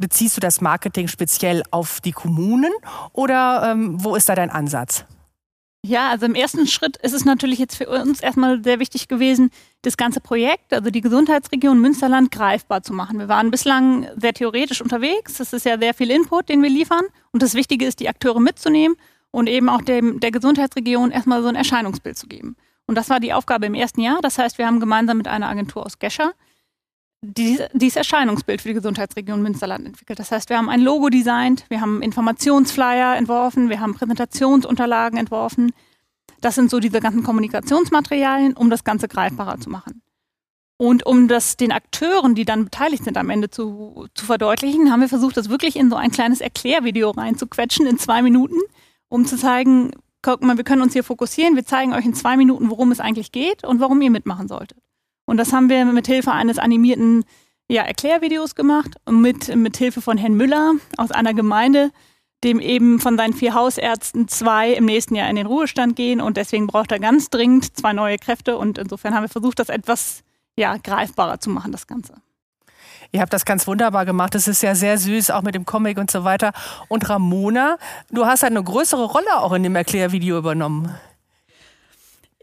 beziehst 0.00 0.36
du 0.36 0.40
das 0.40 0.60
Marketing 0.60 1.06
speziell 1.06 1.62
auf 1.70 2.00
die 2.00 2.12
Kommunen 2.12 2.72
oder 3.12 3.70
ähm, 3.70 4.02
wo 4.02 4.16
ist 4.16 4.28
da 4.28 4.34
dein 4.34 4.50
Ansatz? 4.50 5.04
Ja, 5.82 6.10
also 6.10 6.26
im 6.26 6.34
ersten 6.34 6.66
Schritt 6.66 6.98
ist 6.98 7.14
es 7.14 7.24
natürlich 7.24 7.58
jetzt 7.58 7.76
für 7.76 7.88
uns 7.88 8.20
erstmal 8.20 8.62
sehr 8.62 8.80
wichtig 8.80 9.08
gewesen, 9.08 9.50
das 9.80 9.96
ganze 9.96 10.20
Projekt, 10.20 10.74
also 10.74 10.90
die 10.90 11.00
Gesundheitsregion 11.00 11.80
Münsterland, 11.80 12.30
greifbar 12.30 12.82
zu 12.82 12.92
machen. 12.92 13.18
Wir 13.18 13.28
waren 13.28 13.50
bislang 13.50 14.06
sehr 14.16 14.34
theoretisch 14.34 14.82
unterwegs. 14.82 15.38
Das 15.38 15.54
ist 15.54 15.64
ja 15.64 15.78
sehr 15.78 15.94
viel 15.94 16.10
Input, 16.10 16.50
den 16.50 16.62
wir 16.62 16.68
liefern. 16.68 17.04
Und 17.32 17.42
das 17.42 17.54
Wichtige 17.54 17.86
ist, 17.86 18.00
die 18.00 18.10
Akteure 18.10 18.40
mitzunehmen 18.40 18.96
und 19.30 19.48
eben 19.48 19.70
auch 19.70 19.80
dem, 19.80 20.20
der 20.20 20.32
Gesundheitsregion 20.32 21.12
erstmal 21.12 21.40
so 21.40 21.48
ein 21.48 21.54
Erscheinungsbild 21.54 22.18
zu 22.18 22.26
geben. 22.26 22.56
Und 22.86 22.96
das 22.96 23.08
war 23.08 23.18
die 23.18 23.32
Aufgabe 23.32 23.64
im 23.64 23.74
ersten 23.74 24.02
Jahr. 24.02 24.18
Das 24.20 24.36
heißt, 24.36 24.58
wir 24.58 24.66
haben 24.66 24.80
gemeinsam 24.80 25.16
mit 25.16 25.28
einer 25.28 25.48
Agentur 25.48 25.86
aus 25.86 25.98
Gescher 25.98 26.32
dieses 27.22 27.96
Erscheinungsbild 27.96 28.62
für 28.62 28.68
die 28.68 28.74
Gesundheitsregion 28.74 29.42
Münsterland 29.42 29.86
entwickelt. 29.86 30.18
Das 30.18 30.32
heißt, 30.32 30.48
wir 30.48 30.56
haben 30.56 30.70
ein 30.70 30.80
Logo 30.80 31.10
designt, 31.10 31.66
wir 31.68 31.80
haben 31.80 32.02
Informationsflyer 32.02 33.16
entworfen, 33.16 33.68
wir 33.68 33.80
haben 33.80 33.94
Präsentationsunterlagen 33.94 35.18
entworfen. 35.18 35.72
Das 36.40 36.54
sind 36.54 36.70
so 36.70 36.80
diese 36.80 37.00
ganzen 37.00 37.22
Kommunikationsmaterialien, 37.22 38.54
um 38.54 38.70
das 38.70 38.84
Ganze 38.84 39.06
greifbarer 39.06 39.60
zu 39.60 39.68
machen. 39.68 40.02
Und 40.78 41.04
um 41.04 41.28
das 41.28 41.58
den 41.58 41.72
Akteuren, 41.72 42.34
die 42.34 42.46
dann 42.46 42.64
beteiligt 42.64 43.04
sind, 43.04 43.18
am 43.18 43.28
Ende 43.28 43.50
zu, 43.50 44.06
zu 44.14 44.24
verdeutlichen, 44.24 44.90
haben 44.90 45.02
wir 45.02 45.10
versucht, 45.10 45.36
das 45.36 45.50
wirklich 45.50 45.76
in 45.76 45.90
so 45.90 45.96
ein 45.96 46.10
kleines 46.10 46.40
Erklärvideo 46.40 47.10
reinzuquetschen 47.10 47.86
in 47.86 47.98
zwei 47.98 48.22
Minuten, 48.22 48.56
um 49.10 49.26
zu 49.26 49.36
zeigen, 49.36 49.90
guck 50.22 50.42
mal, 50.42 50.56
wir 50.56 50.64
können 50.64 50.80
uns 50.80 50.94
hier 50.94 51.04
fokussieren, 51.04 51.54
wir 51.54 51.66
zeigen 51.66 51.92
euch 51.92 52.06
in 52.06 52.14
zwei 52.14 52.38
Minuten, 52.38 52.70
worum 52.70 52.92
es 52.92 53.00
eigentlich 53.00 53.30
geht 53.30 53.62
und 53.62 53.80
warum 53.80 54.00
ihr 54.00 54.10
mitmachen 54.10 54.48
solltet. 54.48 54.78
Und 55.30 55.36
das 55.36 55.52
haben 55.52 55.68
wir 55.68 55.84
mit 55.84 56.08
Hilfe 56.08 56.32
eines 56.32 56.58
animierten 56.58 57.24
ja, 57.68 57.84
Erklärvideos 57.84 58.56
gemacht, 58.56 58.96
mit, 59.08 59.54
mit 59.54 59.76
Hilfe 59.76 60.00
von 60.00 60.18
Herrn 60.18 60.34
Müller 60.34 60.72
aus 60.96 61.12
einer 61.12 61.34
Gemeinde, 61.34 61.92
dem 62.42 62.58
eben 62.58 62.98
von 62.98 63.16
seinen 63.16 63.32
vier 63.32 63.54
Hausärzten 63.54 64.26
zwei 64.26 64.72
im 64.72 64.86
nächsten 64.86 65.14
Jahr 65.14 65.30
in 65.30 65.36
den 65.36 65.46
Ruhestand 65.46 65.94
gehen 65.94 66.20
und 66.20 66.36
deswegen 66.36 66.66
braucht 66.66 66.90
er 66.90 66.98
ganz 66.98 67.30
dringend 67.30 67.76
zwei 67.76 67.92
neue 67.92 68.18
Kräfte 68.18 68.58
und 68.58 68.76
insofern 68.76 69.14
haben 69.14 69.22
wir 69.22 69.28
versucht, 69.28 69.60
das 69.60 69.68
etwas 69.68 70.24
ja, 70.56 70.76
greifbarer 70.78 71.38
zu 71.38 71.50
machen, 71.50 71.70
das 71.70 71.86
Ganze. 71.86 72.14
Ihr 73.12 73.20
habt 73.20 73.32
das 73.32 73.44
ganz 73.44 73.68
wunderbar 73.68 74.06
gemacht. 74.06 74.34
Es 74.34 74.48
ist 74.48 74.64
ja 74.64 74.74
sehr 74.74 74.98
süß, 74.98 75.30
auch 75.30 75.42
mit 75.42 75.54
dem 75.54 75.64
Comic 75.64 75.98
und 75.98 76.10
so 76.10 76.24
weiter. 76.24 76.52
Und 76.88 77.08
Ramona, 77.08 77.78
du 78.10 78.26
hast 78.26 78.42
eine 78.42 78.64
größere 78.64 79.04
Rolle 79.04 79.38
auch 79.38 79.52
in 79.52 79.62
dem 79.62 79.76
Erklärvideo 79.76 80.38
übernommen. 80.38 80.92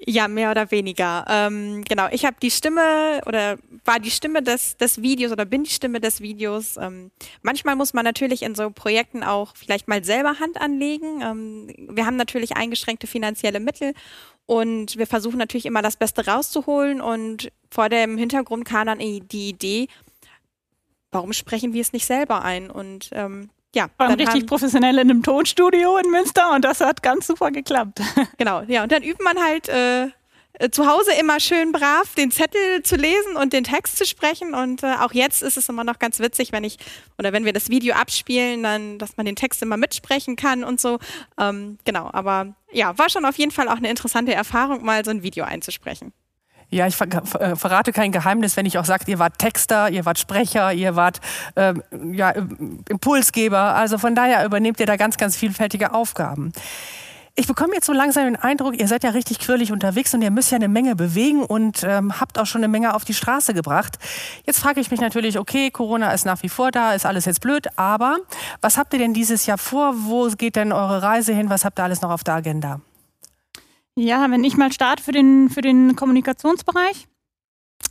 Ja, 0.05 0.27
mehr 0.27 0.51
oder 0.51 0.69
weniger. 0.69 1.25
Ähm, 1.27 1.83
genau, 1.83 2.07
ich 2.11 2.23
habe 2.23 2.37
die 2.39 2.51
Stimme 2.51 3.21
oder 3.25 3.57
war 3.83 3.99
die 3.99 4.11
Stimme 4.11 4.43
des, 4.43 4.77
des 4.77 5.01
Videos 5.01 5.31
oder 5.31 5.43
bin 5.45 5.63
die 5.63 5.71
Stimme 5.71 5.99
des 5.99 6.21
Videos. 6.21 6.77
Ähm, 6.77 7.09
manchmal 7.41 7.75
muss 7.75 7.95
man 7.95 8.05
natürlich 8.05 8.43
in 8.43 8.53
so 8.53 8.69
Projekten 8.69 9.23
auch 9.23 9.55
vielleicht 9.55 9.87
mal 9.87 10.03
selber 10.03 10.39
Hand 10.39 10.61
anlegen. 10.61 11.21
Ähm, 11.23 11.89
wir 11.95 12.05
haben 12.05 12.15
natürlich 12.15 12.55
eingeschränkte 12.55 13.07
finanzielle 13.07 13.59
Mittel 13.59 13.93
und 14.45 14.97
wir 14.97 15.07
versuchen 15.07 15.39
natürlich 15.39 15.65
immer 15.65 15.81
das 15.81 15.97
Beste 15.97 16.27
rauszuholen. 16.27 17.01
Und 17.01 17.51
vor 17.71 17.89
dem 17.89 18.19
Hintergrund 18.19 18.65
kam 18.65 18.85
dann 18.85 18.99
die 18.99 19.49
Idee, 19.49 19.87
warum 21.11 21.33
sprechen 21.33 21.73
wir 21.73 21.81
es 21.81 21.91
nicht 21.91 22.05
selber 22.05 22.43
ein? 22.43 22.69
Und 22.69 23.09
ähm, 23.13 23.49
ja, 23.75 23.87
waren 23.97 24.13
richtig 24.13 24.41
haben, 24.41 24.45
professionell 24.45 24.95
in 24.95 25.09
einem 25.09 25.23
Tonstudio 25.23 25.97
in 25.97 26.09
Münster 26.09 26.53
und 26.53 26.63
das 26.65 26.81
hat 26.81 27.03
ganz 27.03 27.27
super 27.27 27.51
geklappt. 27.51 28.01
Genau, 28.37 28.61
ja, 28.67 28.83
und 28.83 28.91
dann 28.91 29.03
übt 29.03 29.23
man 29.23 29.39
halt 29.39 29.67
äh, 29.67 30.09
äh, 30.59 30.69
zu 30.69 30.87
Hause 30.87 31.11
immer 31.19 31.39
schön 31.39 31.71
brav 31.71 32.15
den 32.15 32.31
Zettel 32.31 32.81
zu 32.83 32.95
lesen 32.95 33.35
und 33.35 33.53
den 33.53 33.63
Text 33.63 33.97
zu 33.97 34.05
sprechen. 34.05 34.53
Und 34.53 34.83
äh, 34.83 34.95
auch 34.99 35.13
jetzt 35.13 35.43
ist 35.43 35.57
es 35.57 35.69
immer 35.69 35.83
noch 35.83 35.99
ganz 35.99 36.19
witzig, 36.19 36.51
wenn 36.51 36.63
ich 36.63 36.77
oder 37.17 37.33
wenn 37.33 37.45
wir 37.45 37.53
das 37.53 37.69
Video 37.69 37.95
abspielen, 37.95 38.63
dann, 38.63 38.97
dass 38.97 39.17
man 39.17 39.25
den 39.25 39.35
Text 39.35 39.61
immer 39.61 39.77
mitsprechen 39.77 40.35
kann 40.35 40.63
und 40.63 40.81
so. 40.81 40.99
Ähm, 41.39 41.77
genau, 41.85 42.09
aber 42.11 42.55
ja, 42.71 42.97
war 42.97 43.09
schon 43.09 43.25
auf 43.25 43.37
jeden 43.37 43.51
Fall 43.51 43.69
auch 43.69 43.77
eine 43.77 43.89
interessante 43.89 44.33
Erfahrung, 44.33 44.83
mal 44.83 45.05
so 45.05 45.11
ein 45.11 45.23
Video 45.23 45.45
einzusprechen. 45.45 46.13
Ja, 46.69 46.85
ich 46.85 46.97
ver 46.97 47.07
ver 47.23 47.41
äh, 47.41 47.55
verrate 47.55 47.93
kein 47.93 48.11
Geheimnis, 48.11 48.57
wenn 48.57 48.65
ich 48.65 48.77
auch 48.77 48.85
sage, 48.85 49.05
ihr 49.07 49.19
wart 49.19 49.39
Texter, 49.39 49.89
ihr 49.89 50.03
wart 50.05 50.19
Sprecher, 50.19 50.73
ihr 50.73 50.95
wart 50.97 51.21
ähm, 51.55 51.81
ja, 52.13 52.31
Impulsgeber. 52.89 53.75
Also 53.75 53.97
von 53.97 54.15
daher 54.15 54.45
übernehmt 54.45 54.79
ihr 54.79 54.85
da 54.85 54.97
ganz, 54.97 55.17
ganz 55.17 55.37
vielfältige 55.37 55.93
Aufgaben. 55.93 56.51
Ich 57.39 57.45
bekomme 57.45 57.75
jetzt 57.75 57.85
so 57.85 57.93
langsam 57.93 58.25
den 58.25 58.35
Eindruck, 58.35 58.79
ihr 58.79 58.87
seid 58.87 59.03
ja 59.03 59.11
richtig 59.11 59.37
quirlig 59.37 59.71
unterwegs 59.71 60.11
und 60.15 60.23
ihr 60.23 60.31
müsst 60.31 60.51
ja 60.51 60.55
eine 60.55 60.67
Menge 60.67 60.95
bewegen 60.95 61.43
und 61.43 61.83
ähm, 61.83 62.19
habt 62.19 62.39
auch 62.39 62.47
schon 62.47 62.61
eine 62.61 62.67
Menge 62.67 62.95
auf 62.95 63.05
die 63.05 63.13
Straße 63.13 63.53
gebracht. 63.53 63.99
Jetzt 64.47 64.59
frage 64.59 64.81
ich 64.81 64.89
mich 64.89 64.99
natürlich, 64.99 65.37
okay, 65.37 65.69
Corona 65.69 66.11
ist 66.13 66.25
nach 66.25 66.41
wie 66.41 66.49
vor 66.49 66.71
da, 66.71 66.93
ist 66.93 67.05
alles 67.05 67.25
jetzt 67.25 67.41
blöd, 67.41 67.67
aber 67.75 68.17
was 68.61 68.79
habt 68.79 68.91
ihr 68.93 68.99
denn 68.99 69.13
dieses 69.13 69.45
Jahr 69.45 69.59
vor? 69.59 69.93
Wo 69.95 70.27
geht 70.29 70.55
denn 70.55 70.71
eure 70.71 71.03
Reise 71.03 71.31
hin? 71.31 71.51
Was 71.51 71.63
habt 71.63 71.79
ihr 71.79 71.83
alles 71.83 72.01
noch 72.01 72.09
auf 72.09 72.23
der 72.23 72.33
Agenda? 72.33 72.81
Ja, 73.99 74.29
wenn 74.29 74.43
ich 74.43 74.57
mal 74.57 74.71
starte 74.71 75.01
für 75.01 75.11
den, 75.11 75.49
für 75.49 75.61
den 75.61 75.95
Kommunikationsbereich, 75.95 77.07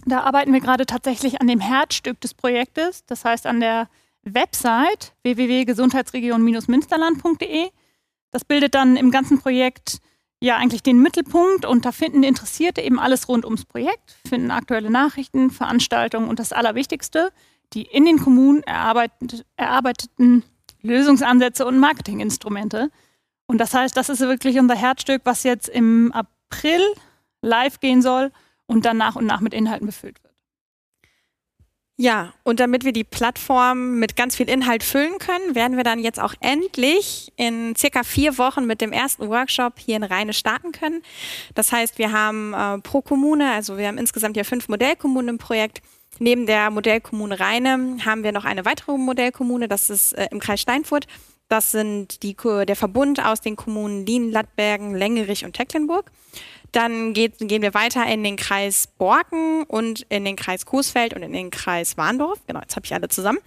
da 0.04 0.20
arbeiten 0.20 0.52
wir 0.52 0.60
gerade 0.60 0.86
tatsächlich 0.86 1.40
an 1.40 1.48
dem 1.48 1.58
Herzstück 1.58 2.20
des 2.20 2.32
Projektes, 2.32 3.04
das 3.06 3.24
heißt 3.24 3.44
an 3.44 3.58
der 3.58 3.88
Website 4.22 5.16
www.gesundheitsregion-münsterland.de. 5.24 7.70
Das 8.30 8.44
bildet 8.44 8.76
dann 8.76 8.96
im 8.96 9.10
ganzen 9.10 9.40
Projekt 9.40 9.98
ja 10.40 10.56
eigentlich 10.56 10.84
den 10.84 11.02
Mittelpunkt 11.02 11.64
und 11.64 11.84
da 11.84 11.90
finden 11.90 12.22
Interessierte 12.22 12.82
eben 12.82 13.00
alles 13.00 13.28
rund 13.28 13.44
ums 13.44 13.64
Projekt, 13.64 14.16
finden 14.28 14.52
aktuelle 14.52 14.90
Nachrichten, 14.90 15.50
Veranstaltungen 15.50 16.28
und 16.28 16.38
das 16.38 16.52
Allerwichtigste, 16.52 17.32
die 17.72 17.82
in 17.82 18.04
den 18.04 18.20
Kommunen 18.20 18.62
erarbeitet, 18.62 19.44
erarbeiteten 19.56 20.44
Lösungsansätze 20.82 21.66
und 21.66 21.80
Marketinginstrumente. 21.80 22.92
Und 23.46 23.58
das 23.58 23.74
heißt, 23.74 23.96
das 23.96 24.08
ist 24.08 24.20
wirklich 24.20 24.58
unser 24.58 24.74
Herzstück, 24.74 25.22
was 25.24 25.42
jetzt 25.42 25.68
im 25.68 26.12
April 26.12 26.80
live 27.42 27.80
gehen 27.80 28.02
soll 28.02 28.32
und 28.66 28.84
dann 28.84 28.96
nach 28.96 29.16
und 29.16 29.26
nach 29.26 29.40
mit 29.40 29.54
Inhalten 29.54 29.86
befüllt 29.86 30.22
wird. 30.22 30.26
Ja, 31.98 32.34
und 32.42 32.60
damit 32.60 32.84
wir 32.84 32.92
die 32.92 33.04
Plattform 33.04 33.98
mit 33.98 34.16
ganz 34.16 34.36
viel 34.36 34.50
Inhalt 34.50 34.84
füllen 34.84 35.18
können, 35.18 35.54
werden 35.54 35.78
wir 35.78 35.84
dann 35.84 35.98
jetzt 35.98 36.20
auch 36.20 36.34
endlich 36.40 37.32
in 37.36 37.74
circa 37.74 38.02
vier 38.02 38.36
Wochen 38.36 38.66
mit 38.66 38.82
dem 38.82 38.92
ersten 38.92 39.30
Workshop 39.30 39.78
hier 39.78 39.96
in 39.96 40.02
Rheine 40.02 40.34
starten 40.34 40.72
können. 40.72 41.02
Das 41.54 41.72
heißt, 41.72 41.96
wir 41.96 42.12
haben 42.12 42.52
äh, 42.52 42.78
pro 42.80 43.00
Kommune, 43.00 43.50
also 43.50 43.78
wir 43.78 43.88
haben 43.88 43.96
insgesamt 43.96 44.36
ja 44.36 44.44
fünf 44.44 44.68
Modellkommunen 44.68 45.30
im 45.30 45.38
Projekt. 45.38 45.80
Neben 46.18 46.44
der 46.44 46.70
Modellkommune 46.70 47.40
Rheine 47.40 47.96
haben 48.04 48.22
wir 48.22 48.32
noch 48.32 48.44
eine 48.44 48.66
weitere 48.66 48.98
Modellkommune, 48.98 49.66
das 49.66 49.88
ist 49.88 50.12
äh, 50.12 50.28
im 50.30 50.38
Kreis 50.38 50.60
Steinfurt. 50.60 51.06
Das 51.48 51.70
sind 51.70 52.22
die, 52.22 52.36
der 52.36 52.76
Verbund 52.76 53.24
aus 53.24 53.40
den 53.40 53.56
Kommunen 53.56 54.04
Lien, 54.04 54.32
Lattbergen, 54.32 54.94
Längerich 54.94 55.44
und 55.44 55.52
Tecklenburg. 55.52 56.10
Dann 56.72 57.14
geht, 57.14 57.38
gehen 57.38 57.62
wir 57.62 57.72
weiter 57.72 58.04
in 58.06 58.22
den 58.22 58.36
Kreis 58.36 58.88
Borken 58.98 59.62
und 59.62 60.02
in 60.10 60.24
den 60.24 60.36
Kreis 60.36 60.66
Coesfeld 60.66 61.14
und 61.14 61.22
in 61.22 61.32
den 61.32 61.50
Kreis 61.50 61.96
Warndorf. 61.96 62.38
Genau, 62.46 62.60
jetzt 62.60 62.76
habe 62.76 62.84
ich 62.84 62.92
alle 62.92 63.08
zusammen. 63.08 63.38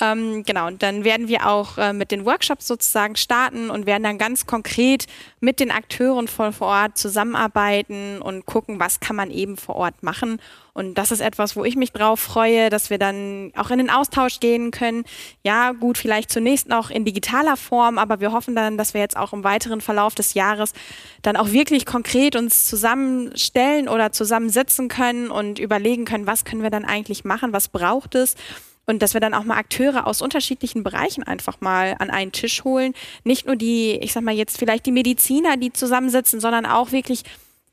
Ähm, 0.00 0.44
genau, 0.44 0.66
und 0.68 0.82
dann 0.82 1.02
werden 1.02 1.26
wir 1.26 1.48
auch 1.48 1.78
äh, 1.78 1.92
mit 1.92 2.12
den 2.12 2.24
Workshops 2.24 2.68
sozusagen 2.68 3.16
starten 3.16 3.70
und 3.70 3.86
werden 3.86 4.04
dann 4.04 4.18
ganz 4.18 4.46
konkret 4.46 5.06
mit 5.40 5.58
den 5.58 5.70
Akteuren 5.70 6.28
vor, 6.28 6.52
vor 6.52 6.68
Ort 6.68 6.98
zusammenarbeiten 6.98 8.20
und 8.22 8.46
gucken, 8.46 8.78
was 8.78 9.00
kann 9.00 9.16
man 9.16 9.30
eben 9.30 9.56
vor 9.56 9.74
Ort 9.74 10.02
machen 10.02 10.40
Und 10.78 10.94
das 10.94 11.10
ist 11.10 11.18
etwas, 11.18 11.56
wo 11.56 11.64
ich 11.64 11.74
mich 11.74 11.90
drauf 11.90 12.20
freue, 12.20 12.70
dass 12.70 12.88
wir 12.88 12.98
dann 12.98 13.50
auch 13.56 13.72
in 13.72 13.78
den 13.78 13.90
Austausch 13.90 14.38
gehen 14.38 14.70
können. 14.70 15.02
Ja, 15.42 15.72
gut, 15.72 15.98
vielleicht 15.98 16.30
zunächst 16.30 16.68
noch 16.68 16.90
in 16.90 17.04
digitaler 17.04 17.56
Form, 17.56 17.98
aber 17.98 18.20
wir 18.20 18.30
hoffen 18.30 18.54
dann, 18.54 18.78
dass 18.78 18.94
wir 18.94 19.00
jetzt 19.00 19.16
auch 19.16 19.32
im 19.32 19.42
weiteren 19.42 19.80
Verlauf 19.80 20.14
des 20.14 20.34
Jahres 20.34 20.74
dann 21.22 21.34
auch 21.34 21.50
wirklich 21.50 21.84
konkret 21.84 22.36
uns 22.36 22.64
zusammenstellen 22.68 23.88
oder 23.88 24.12
zusammensetzen 24.12 24.86
können 24.86 25.32
und 25.32 25.58
überlegen 25.58 26.04
können, 26.04 26.28
was 26.28 26.44
können 26.44 26.62
wir 26.62 26.70
dann 26.70 26.84
eigentlich 26.84 27.24
machen, 27.24 27.52
was 27.52 27.66
braucht 27.66 28.14
es 28.14 28.36
und 28.86 29.02
dass 29.02 29.14
wir 29.14 29.20
dann 29.20 29.34
auch 29.34 29.42
mal 29.42 29.58
Akteure 29.58 30.06
aus 30.06 30.22
unterschiedlichen 30.22 30.84
Bereichen 30.84 31.24
einfach 31.24 31.60
mal 31.60 31.96
an 31.98 32.08
einen 32.08 32.30
Tisch 32.30 32.62
holen. 32.62 32.94
Nicht 33.24 33.46
nur 33.46 33.56
die, 33.56 33.96
ich 33.96 34.12
sag 34.12 34.22
mal 34.22 34.32
jetzt 34.32 34.56
vielleicht 34.56 34.86
die 34.86 34.92
Mediziner, 34.92 35.56
die 35.56 35.72
zusammensitzen, 35.72 36.38
sondern 36.38 36.66
auch 36.66 36.92
wirklich 36.92 37.24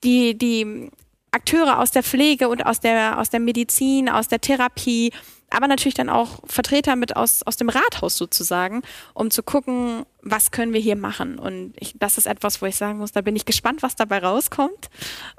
die, 0.03 0.35
die 0.35 0.89
Akteure 1.35 1.79
aus 1.79 1.91
der 1.91 2.03
Pflege 2.03 2.49
und 2.49 2.65
aus 2.65 2.79
der, 2.79 3.19
aus 3.19 3.29
der 3.29 3.39
Medizin, 3.39 4.09
aus 4.09 4.27
der 4.27 4.41
Therapie, 4.41 5.11
aber 5.49 5.67
natürlich 5.67 5.93
dann 5.93 6.09
auch 6.09 6.39
Vertreter 6.47 6.95
mit 6.95 7.15
aus, 7.15 7.43
aus 7.43 7.55
dem 7.57 7.69
Rathaus 7.69 8.17
sozusagen, 8.17 8.81
um 9.13 9.29
zu 9.29 9.43
gucken, 9.43 10.05
was 10.21 10.51
können 10.51 10.73
wir 10.73 10.79
hier 10.79 10.95
machen. 10.95 11.37
Und 11.37 11.73
ich, 11.77 11.95
das 11.99 12.17
ist 12.17 12.25
etwas, 12.25 12.61
wo 12.61 12.65
ich 12.65 12.75
sagen 12.75 12.97
muss, 12.97 13.11
da 13.11 13.21
bin 13.21 13.35
ich 13.35 13.45
gespannt, 13.45 13.83
was 13.83 13.95
dabei 13.95 14.19
rauskommt. 14.19 14.89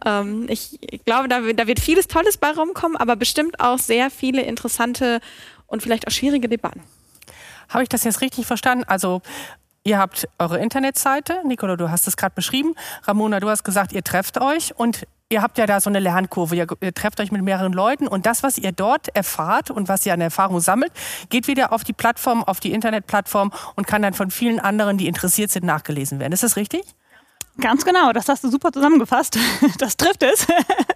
Ähm, 0.04 0.46
ich, 0.48 0.78
ich, 0.80 1.04
glaube, 1.04 1.28
da, 1.28 1.40
da 1.40 1.66
wird 1.66 1.80
vieles 1.80 2.06
Tolles 2.06 2.36
bei 2.36 2.50
rumkommen, 2.50 2.96
aber 2.96 3.16
bestimmt 3.16 3.58
auch 3.60 3.78
sehr 3.78 4.10
viele 4.10 4.42
interessante 4.42 5.20
und 5.66 5.82
vielleicht 5.82 6.06
auch 6.06 6.12
schwierige 6.12 6.48
Debatten. 6.48 6.82
Habe 7.68 7.82
ich 7.82 7.88
das 7.88 8.04
jetzt 8.04 8.20
richtig 8.20 8.46
verstanden? 8.46 8.84
Also 8.84 9.22
Ihr 9.86 9.98
habt 9.98 10.26
eure 10.40 10.58
Internetseite, 10.58 11.42
Nicola, 11.44 11.76
du 11.76 11.88
hast 11.88 12.08
es 12.08 12.16
gerade 12.16 12.34
beschrieben. 12.34 12.74
Ramona, 13.04 13.38
du 13.38 13.48
hast 13.48 13.62
gesagt, 13.62 13.92
ihr 13.92 14.02
trefft 14.02 14.40
euch 14.40 14.76
und 14.76 15.06
ihr 15.28 15.42
habt 15.42 15.58
ja 15.58 15.66
da 15.66 15.80
so 15.80 15.90
eine 15.90 15.98
Lernkurve. 15.98 16.56
Ihr, 16.56 16.66
ihr, 16.80 16.94
trefft 16.94 17.20
euch 17.20 17.32
mit 17.32 17.42
mehreren 17.42 17.72
Leuten 17.72 18.06
und 18.06 18.26
das, 18.26 18.42
was 18.42 18.58
ihr 18.58 18.72
dort 18.72 19.14
erfahrt 19.14 19.70
und 19.70 19.88
was 19.88 20.06
ihr 20.06 20.12
an 20.12 20.20
Erfahrung 20.20 20.60
sammelt, 20.60 20.92
geht 21.30 21.48
wieder 21.48 21.72
auf 21.72 21.84
die 21.84 21.92
Plattform, 21.92 22.44
auf 22.44 22.60
die 22.60 22.72
Internetplattform 22.72 23.52
und 23.74 23.86
kann 23.86 24.02
dann 24.02 24.14
von 24.14 24.30
vielen 24.30 24.60
anderen, 24.60 24.98
die 24.98 25.08
interessiert 25.08 25.50
sind, 25.50 25.64
nachgelesen 25.64 26.20
werden. 26.20 26.32
Ist 26.32 26.42
das 26.42 26.56
richtig? 26.56 26.82
Ganz 27.58 27.84
genau, 27.84 28.12
das 28.12 28.28
hast 28.28 28.44
du 28.44 28.50
super 28.50 28.72
zusammengefasst. 28.72 29.38
Das 29.78 29.96
trifft 29.96 30.22
es. 30.22 30.46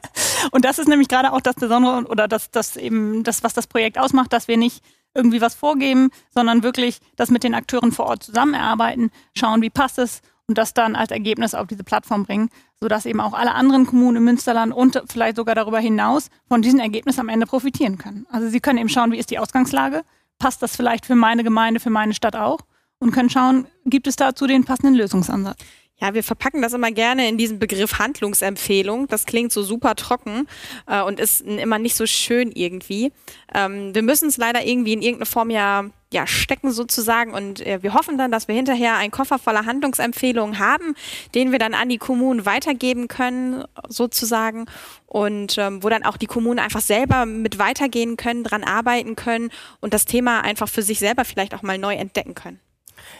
Und 0.53 0.65
das 0.65 0.79
ist 0.79 0.89
nämlich 0.89 1.09
gerade 1.09 1.33
auch 1.33 1.41
das 1.41 1.55
Besondere 1.55 2.07
oder 2.07 2.29
das, 2.29 2.51
das 2.51 2.77
eben 2.77 3.25
das, 3.25 3.43
was 3.43 3.53
das 3.53 3.67
Projekt 3.67 3.99
ausmacht, 3.99 4.33
dass 4.33 4.49
wir 4.49 4.57
nicht 4.57 4.83
irgendwie 5.15 5.41
was 5.41 5.55
vorgeben, 5.55 6.11
sondern 6.31 6.63
wirklich 6.63 7.01
das 7.17 7.31
mit 7.31 7.45
den 7.45 7.55
Akteuren 7.55 7.93
vor 7.93 8.07
Ort 8.07 8.23
zusammenarbeiten, 8.23 9.11
schauen, 9.37 9.61
wie 9.61 9.71
passt 9.71 9.99
es 9.99 10.23
und 10.51 10.59
das 10.59 10.75
dann 10.75 10.97
als 10.97 11.13
Ergebnis 11.13 11.55
auf 11.55 11.69
diese 11.69 11.85
Plattform 11.85 12.25
bringen, 12.25 12.51
sodass 12.81 13.07
eben 13.07 13.21
auch 13.21 13.35
alle 13.35 13.55
anderen 13.55 13.87
Kommunen 13.87 14.17
im 14.17 14.25
Münsterland 14.25 14.75
und 14.75 15.01
vielleicht 15.09 15.37
sogar 15.37 15.55
darüber 15.55 15.79
hinaus 15.79 16.29
von 16.49 16.61
diesem 16.61 16.81
Ergebnis 16.81 17.21
am 17.21 17.29
Ende 17.29 17.47
profitieren 17.47 17.99
können. 17.99 18.27
Also 18.33 18.49
sie 18.49 18.59
können 18.59 18.81
eben 18.81 18.89
schauen, 18.89 19.13
wie 19.13 19.19
ist 19.19 19.31
die 19.31 19.39
Ausgangslage, 19.39 20.03
passt 20.41 20.61
das 20.61 20.75
vielleicht 20.75 21.07
für 21.07 21.15
meine 21.15 21.45
Gemeinde, 21.45 21.79
für 21.79 21.91
meine 21.91 22.15
Stadt 22.15 22.35
auch 22.35 22.59
und 22.99 23.13
können 23.13 23.31
schauen, 23.31 23.69
gibt 23.87 24.09
es 24.09 24.17
dazu 24.17 24.49
den 24.49 24.65
passenden 24.65 24.97
Lösungsansatz. 24.97 25.57
Ja, 26.01 26.15
wir 26.15 26.25
verpacken 26.25 26.63
das 26.63 26.73
immer 26.73 26.91
gerne 26.91 27.29
in 27.29 27.39
diesen 27.39 27.61
Begriff 27.61 28.01
Handlungsempfehlung. 28.01 29.07
Das 29.07 29.27
klingt 29.27 29.53
so 29.53 29.63
super 29.63 29.95
trocken 29.95 30.49
äh, 30.89 31.01
und 31.01 31.21
ist 31.21 31.43
immer 31.43 31.79
nicht 31.79 31.95
so 31.95 32.07
schön 32.07 32.51
irgendwie. 32.51 33.13
Ähm, 33.55 33.95
wir 33.95 34.03
müssen 34.03 34.29
es 34.29 34.37
leider 34.37 34.67
irgendwie 34.67 34.95
in 34.95 35.03
irgendeine 35.03 35.27
Form 35.27 35.51
ja, 35.51 35.91
ja 36.13 36.27
stecken 36.27 36.73
sozusagen 36.73 37.35
und 37.35 37.65
äh, 37.65 37.83
wir 37.83 37.95
hoffen 37.95 38.19
dann, 38.19 38.33
dass 38.33 38.49
wir 38.49 38.55
hinterher 38.55 38.97
einen 38.97 39.11
Koffer 39.11 39.39
voller 39.39 39.67
Handlungsempfehlungen 39.67 40.59
haben, 40.59 40.95
den 41.35 41.53
wir 41.53 41.59
dann 41.59 41.75
an 41.75 41.89
die 41.89 41.99
Kommunen 41.99 42.47
weitergeben 42.47 43.09
können 43.09 43.65
sozusagen 43.89 44.67
und 45.07 45.57
ähm, 45.59 45.83
wo 45.83 45.89
dann 45.89 46.05
auch 46.05 46.17
die 46.17 46.27
Kommunen 46.27 46.59
einfach 46.59 46.81
selber 46.81 47.27
mit 47.27 47.59
weitergehen 47.59 48.17
können, 48.17 48.45
dran 48.45 48.65
arbeiten 48.65 49.17
können 49.17 49.51
und 49.81 49.95
das 49.95 50.05
Thema 50.05 50.41
einfach 50.43 50.69
für 50.69 50.83
sich 50.83 50.99
selber 50.99 51.25
vielleicht 51.25 51.55
auch 51.55 51.63
mal 51.63 51.79
neu 51.79 51.95
entdecken 51.95 52.35
können. 52.35 52.61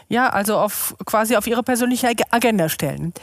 Ja, 0.09 0.29
also 0.29 0.57
auf 0.57 0.95
quasi 1.05 1.35
auf 1.35 1.47
ihre 1.47 1.63
persönliche 1.63 2.11
Agenda 2.31 2.69
stellen. 2.69 3.13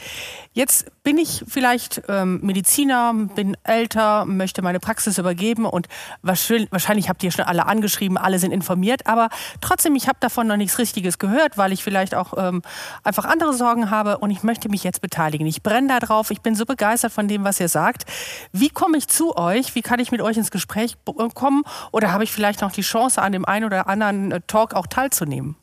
Jetzt 0.53 0.87
bin 1.03 1.17
ich 1.17 1.43
vielleicht 1.47 2.01
ähm, 2.09 2.39
Mediziner, 2.41 3.13
bin 3.13 3.55
älter, 3.63 4.25
möchte 4.25 4.61
meine 4.61 4.79
Praxis 4.79 5.17
übergeben 5.17 5.65
und 5.65 5.87
wahrscheinlich 6.21 7.09
habt 7.09 7.23
ihr 7.23 7.31
schon 7.31 7.45
alle 7.45 7.65
angeschrieben, 7.67 8.17
alle 8.17 8.39
sind 8.39 8.51
informiert, 8.51 9.07
aber 9.07 9.29
trotzdem, 9.61 9.95
ich 9.95 10.07
habe 10.07 10.17
davon 10.19 10.47
noch 10.47 10.57
nichts 10.57 10.79
Richtiges 10.79 11.19
gehört, 11.19 11.57
weil 11.57 11.71
ich 11.71 11.83
vielleicht 11.83 12.15
auch 12.15 12.33
ähm, 12.37 12.61
einfach 13.03 13.25
andere 13.25 13.53
Sorgen 13.53 13.91
habe 13.91 14.17
und 14.17 14.31
ich 14.31 14.43
möchte 14.43 14.69
mich 14.69 14.83
jetzt 14.83 15.01
beteiligen. 15.01 15.45
Ich 15.47 15.61
brenne 15.63 15.87
da 15.87 15.99
drauf, 15.99 16.31
ich 16.31 16.41
bin 16.41 16.55
so 16.55 16.65
begeistert 16.65 17.11
von 17.11 17.27
dem, 17.27 17.43
was 17.43 17.59
ihr 17.59 17.69
sagt. 17.69 18.05
Wie 18.51 18.69
komme 18.69 18.97
ich 18.97 19.07
zu 19.07 19.37
euch? 19.37 19.75
Wie 19.75 19.81
kann 19.81 19.99
ich 19.99 20.11
mit 20.11 20.21
euch 20.21 20.37
ins 20.37 20.51
Gespräch 20.51 20.97
kommen? 21.33 21.63
Oder 21.91 22.11
habe 22.11 22.23
ich 22.23 22.31
vielleicht 22.31 22.61
noch 22.61 22.71
die 22.71 22.81
Chance, 22.81 23.21
an 23.21 23.31
dem 23.31 23.45
einen 23.45 23.65
oder 23.65 23.87
anderen 23.87 24.31
äh, 24.31 24.41
Talk 24.47 24.73
auch 24.73 24.87
teilzunehmen? 24.87 25.55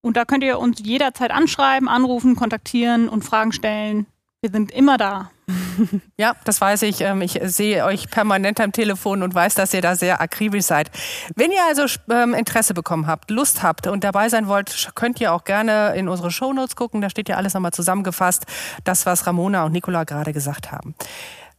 Und 0.00 0.16
da 0.16 0.24
könnt 0.24 0.42
ihr 0.44 0.58
uns 0.58 0.80
jederzeit 0.84 1.30
anschreiben, 1.30 1.88
anrufen, 1.88 2.34
kontaktieren 2.36 3.08
und 3.08 3.24
Fragen 3.24 3.52
stellen. 3.52 4.06
Wir 4.42 4.50
sind 4.50 4.72
immer 4.72 4.98
da. 4.98 5.30
Ja, 6.16 6.34
das 6.44 6.60
weiß 6.60 6.82
ich. 6.82 7.00
Ähm, 7.00 7.22
ich 7.22 7.38
sehe 7.42 7.84
euch 7.84 8.10
permanent 8.10 8.60
am 8.60 8.72
Telefon 8.72 9.22
und 9.22 9.34
weiß, 9.34 9.54
dass 9.54 9.74
ihr 9.74 9.82
da 9.82 9.96
sehr 9.96 10.20
akribisch 10.20 10.64
seid. 10.64 10.90
Wenn 11.34 11.50
ihr 11.50 11.64
also 11.66 11.86
ähm, 12.10 12.34
Interesse 12.34 12.74
bekommen 12.74 13.06
habt, 13.06 13.30
Lust 13.30 13.62
habt 13.62 13.86
und 13.86 14.04
dabei 14.04 14.28
sein 14.28 14.46
wollt, 14.46 14.90
könnt 14.94 15.20
ihr 15.20 15.32
auch 15.32 15.44
gerne 15.44 15.94
in 15.96 16.08
unsere 16.08 16.30
Shownotes 16.30 16.76
gucken. 16.76 17.00
Da 17.00 17.10
steht 17.10 17.28
ja 17.28 17.36
alles 17.36 17.54
nochmal 17.54 17.72
zusammengefasst, 17.72 18.46
das, 18.84 19.06
was 19.06 19.26
Ramona 19.26 19.64
und 19.64 19.72
Nicola 19.72 20.04
gerade 20.04 20.32
gesagt 20.32 20.72
haben. 20.72 20.94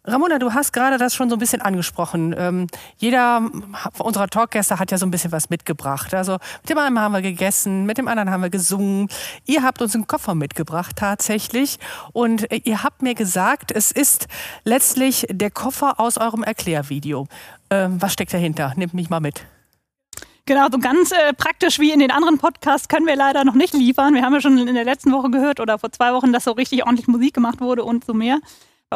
Ramona, 0.08 0.38
du 0.38 0.54
hast 0.54 0.72
gerade 0.72 0.98
das 0.98 1.16
schon 1.16 1.30
so 1.30 1.36
ein 1.36 1.40
bisschen 1.40 1.62
angesprochen. 1.62 2.36
Ähm, 2.38 2.68
jeder 2.98 3.42
unserer 3.98 4.28
Talkgäste 4.28 4.78
hat 4.78 4.92
ja 4.92 4.98
so 4.98 5.06
ein 5.06 5.12
bisschen 5.12 5.32
was 5.32 5.50
mitgebracht. 5.50 6.14
Also 6.14 6.34
mit 6.62 6.70
dem 6.70 6.78
einen 6.78 7.00
haben 7.00 7.14
wir 7.14 7.22
gegessen, 7.22 7.86
mit 7.86 7.98
dem 7.98 8.08
anderen 8.08 8.30
haben 8.30 8.44
wir 8.44 8.52
gesungen. 8.52 9.08
Ihr 9.46 9.64
habt 9.64 9.82
uns 9.82 9.96
einen 9.96 10.06
Koffer 10.06 10.36
mitgebracht 10.36 10.96
tatsächlich 10.98 11.80
und 12.14 12.52
äh, 12.52 12.62
ihr 12.64 12.84
habt 12.84 13.02
mir 13.02 13.16
gesagt, 13.16 13.72
es 13.72 13.92
ist 13.92 14.28
letztlich 14.64 15.26
der 15.30 15.50
Koffer 15.50 16.00
aus 16.00 16.18
eurem 16.18 16.44
Erklärvideo. 16.44 17.28
Ähm, 17.72 18.00
was 18.00 18.14
steckt 18.14 18.34
dahinter? 18.34 18.74
Nehmt 18.76 18.94
mich 18.94 19.10
mal 19.10 19.20
mit. 19.20 19.46
Genau, 20.48 20.68
so 20.72 20.78
ganz 20.78 21.12
äh, 21.12 21.34
praktisch 21.34 21.80
wie 21.80 21.92
in 21.92 22.00
den 22.00 22.12
anderen 22.12 22.38
Podcasts 22.38 22.88
können 22.88 23.08
wir 23.08 23.16
leider 23.16 23.44
noch 23.44 23.56
nicht 23.56 23.74
liefern. 23.74 24.14
Wir 24.14 24.22
haben 24.22 24.34
ja 24.34 24.42
schon 24.42 24.60
in 24.60 24.76
der 24.76 24.84
letzten 24.84 25.12
Woche 25.12 25.32
gehört 25.32 25.60
oder 25.60 25.80
vor 25.80 25.92
zwei 25.92 26.14
Wochen, 26.14 26.32
dass 26.32 26.44
so 26.44 26.52
richtig 26.52 26.84
ordentlich 26.84 27.08
Musik 27.08 27.34
gemacht 27.34 27.62
wurde 27.62 27.84
und 27.84 28.06
so 28.06 28.14
mehr. 28.14 28.38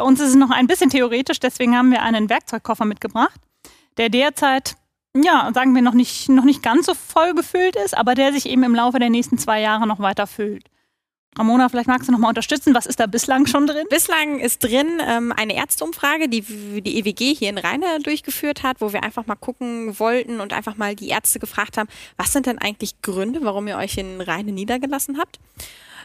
Bei 0.00 0.06
uns 0.06 0.18
ist 0.18 0.30
es 0.30 0.34
noch 0.34 0.50
ein 0.50 0.66
bisschen 0.66 0.88
theoretisch, 0.88 1.40
deswegen 1.40 1.76
haben 1.76 1.90
wir 1.90 2.00
einen 2.00 2.30
Werkzeugkoffer 2.30 2.86
mitgebracht, 2.86 3.38
der 3.98 4.08
derzeit, 4.08 4.76
ja, 5.14 5.50
sagen 5.52 5.74
wir, 5.74 5.82
noch 5.82 5.92
nicht, 5.92 6.30
noch 6.30 6.44
nicht 6.44 6.62
ganz 6.62 6.86
so 6.86 6.94
voll 6.94 7.34
gefüllt 7.34 7.76
ist, 7.76 7.94
aber 7.94 8.14
der 8.14 8.32
sich 8.32 8.46
eben 8.46 8.62
im 8.62 8.74
Laufe 8.74 8.98
der 8.98 9.10
nächsten 9.10 9.36
zwei 9.36 9.60
Jahre 9.60 9.86
noch 9.86 9.98
weiter 9.98 10.26
füllt. 10.26 10.64
Ramona, 11.38 11.68
vielleicht 11.68 11.86
magst 11.86 12.08
du 12.08 12.12
noch 12.12 12.18
mal 12.18 12.30
unterstützen. 12.30 12.74
Was 12.74 12.86
ist 12.86 12.98
da 12.98 13.04
bislang 13.04 13.44
schon 13.44 13.66
drin? 13.66 13.84
Bislang 13.90 14.38
ist 14.38 14.60
drin 14.64 15.02
ähm, 15.06 15.34
eine 15.36 15.54
Ärzteumfrage, 15.54 16.30
die 16.30 16.40
die 16.80 16.98
EWG 16.98 17.34
hier 17.34 17.50
in 17.50 17.58
Rheine 17.58 18.00
durchgeführt 18.02 18.62
hat, 18.62 18.80
wo 18.80 18.94
wir 18.94 19.02
einfach 19.02 19.26
mal 19.26 19.36
gucken 19.36 19.98
wollten 19.98 20.40
und 20.40 20.54
einfach 20.54 20.78
mal 20.78 20.96
die 20.96 21.08
Ärzte 21.08 21.40
gefragt 21.40 21.76
haben, 21.76 21.90
was 22.16 22.32
sind 22.32 22.46
denn 22.46 22.56
eigentlich 22.56 23.02
Gründe, 23.02 23.40
warum 23.42 23.68
ihr 23.68 23.76
euch 23.76 23.98
in 23.98 24.22
Rheine 24.22 24.52
niedergelassen 24.52 25.18
habt? 25.18 25.38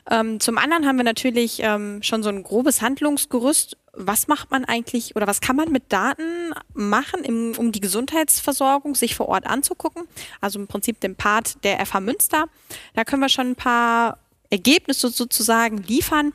Ähm, 0.10 0.40
zum 0.40 0.58
anderen 0.58 0.86
haben 0.86 0.98
wir 0.98 1.04
natürlich 1.04 1.60
ähm, 1.62 2.04
schon 2.04 2.22
so 2.22 2.30
ein 2.30 2.44
grobes 2.44 2.82
Handlungsgerüst. 2.82 3.78
Was 3.98 4.28
macht 4.28 4.52
man 4.52 4.66
eigentlich 4.66 5.16
oder 5.16 5.28
was 5.28 5.42
kann 5.42 5.56
man 5.56 5.72
mit 5.72 5.92
Daten 5.92 6.54
machen, 6.74 7.24
im, 7.24 7.54
um 7.58 7.72
die 7.72 7.80
Gesundheitsversorgung 7.80 8.96
sich 8.96 9.16
vor 9.16 9.30
Ort 9.30 9.46
anzugucken? 9.46 10.04
Also 10.42 10.60
im 10.60 10.68
Prinzip 10.68 11.00
den 11.00 11.16
Part 11.16 11.64
der 11.64 11.84
FH 11.86 12.00
Münster. 12.02 12.46
Da 12.94 13.04
können 13.04 13.22
wir 13.22 13.30
schon 13.30 13.52
ein 13.52 13.56
paar 13.56 14.18
Ergebnisse 14.50 15.10
sozusagen 15.10 15.78
liefern. 15.84 16.34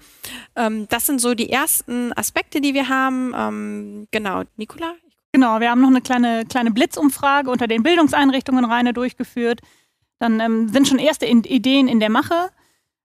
Ähm, 0.56 0.86
das 0.88 1.06
sind 1.06 1.20
so 1.20 1.34
die 1.34 1.50
ersten 1.50 2.12
Aspekte, 2.16 2.60
die 2.60 2.74
wir 2.74 2.88
haben. 2.88 3.32
Ähm, 3.36 4.08
genau, 4.10 4.42
Nicola? 4.56 4.94
Genau, 5.32 5.60
wir 5.60 5.70
haben 5.70 5.80
noch 5.80 5.88
eine 5.88 6.00
kleine, 6.00 6.44
kleine 6.44 6.72
Blitzumfrage 6.72 7.50
unter 7.50 7.68
den 7.68 7.82
Bildungseinrichtungen 7.82 8.64
Rheine 8.64 8.92
durchgeführt. 8.92 9.60
Dann 10.18 10.40
ähm, 10.40 10.68
sind 10.68 10.88
schon 10.88 10.98
erste 10.98 11.26
Ideen 11.26 11.88
in 11.88 12.00
der 12.00 12.10
Mache. 12.10 12.50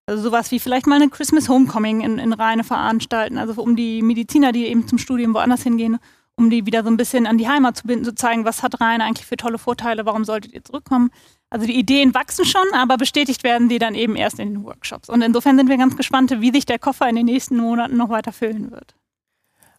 Also 0.07 0.21
sowas 0.21 0.51
wie 0.51 0.59
vielleicht 0.59 0.85
mal 0.85 0.95
eine 0.95 1.09
Christmas 1.09 1.49
Homecoming 1.49 2.01
in, 2.01 2.19
in 2.19 2.33
Rheine 2.33 2.63
veranstalten, 2.63 3.37
also 3.39 3.61
um 3.61 3.75
die 3.75 4.03
Mediziner, 4.03 4.51
die 4.51 4.67
eben 4.67 4.87
zum 4.87 4.99
Studium 4.99 5.33
woanders 5.33 5.63
hingehen, 5.63 5.97
um 6.35 6.49
die 6.49 6.65
wieder 6.65 6.83
so 6.83 6.89
ein 6.89 6.97
bisschen 6.97 7.25
an 7.25 7.37
die 7.37 7.47
Heimat 7.47 7.77
zu 7.77 7.87
binden, 7.87 8.05
zu 8.05 8.13
zeigen, 8.13 8.45
was 8.45 8.61
hat 8.61 8.79
Rhein 8.81 9.01
eigentlich 9.01 9.25
für 9.25 9.37
tolle 9.37 9.57
Vorteile, 9.57 10.05
warum 10.05 10.23
solltet 10.23 10.53
ihr 10.53 10.63
zurückkommen. 10.63 11.09
Also 11.49 11.65
die 11.65 11.77
Ideen 11.77 12.13
wachsen 12.13 12.45
schon, 12.45 12.67
aber 12.73 12.97
bestätigt 12.97 13.43
werden 13.43 13.69
die 13.69 13.79
dann 13.79 13.95
eben 13.95 14.15
erst 14.15 14.39
in 14.39 14.53
den 14.53 14.63
Workshops. 14.63 15.09
Und 15.09 15.21
insofern 15.21 15.57
sind 15.57 15.69
wir 15.69 15.77
ganz 15.77 15.95
gespannt, 15.95 16.31
wie 16.39 16.51
sich 16.51 16.65
der 16.65 16.77
Koffer 16.79 17.07
in 17.09 17.15
den 17.15 17.25
nächsten 17.25 17.57
Monaten 17.57 17.97
noch 17.97 18.09
weiter 18.09 18.33
füllen 18.33 18.71
wird. 18.71 18.93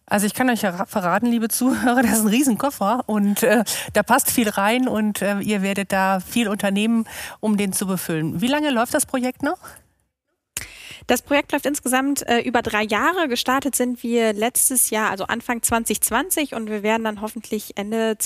Also 0.09 0.25
ich 0.25 0.33
kann 0.33 0.49
euch 0.49 0.61
ja 0.61 0.85
verraten, 0.85 1.27
liebe 1.27 1.49
Zuhörer, 1.49 2.01
das 2.01 2.13
ist 2.13 2.21
ein 2.21 2.27
Riesenkoffer 2.27 3.03
und 3.05 3.43
äh, 3.43 3.63
da 3.93 4.03
passt 4.03 4.31
viel 4.31 4.49
rein 4.49 4.87
und 4.87 5.21
äh, 5.21 5.39
ihr 5.39 5.61
werdet 5.61 5.91
da 5.91 6.19
viel 6.19 6.47
unternehmen, 6.47 7.05
um 7.39 7.55
den 7.57 7.71
zu 7.71 7.85
befüllen. 7.85 8.41
Wie 8.41 8.47
lange 8.47 8.71
läuft 8.71 8.93
das 8.93 9.05
Projekt 9.05 9.43
noch? 9.43 9.59
Das 11.07 11.21
Projekt 11.21 11.53
läuft 11.53 11.65
insgesamt 11.65 12.27
äh, 12.27 12.41
über 12.41 12.61
drei 12.61 12.83
Jahre. 12.83 13.29
Gestartet 13.29 13.75
sind 13.75 14.03
wir 14.03 14.33
letztes 14.33 14.89
Jahr, 14.89 15.09
also 15.09 15.23
Anfang 15.23 15.61
2020 15.61 16.53
und 16.53 16.69
wir 16.69 16.83
werden 16.83 17.05
dann 17.05 17.21
hoffentlich 17.21 17.77
Ende 17.77 18.17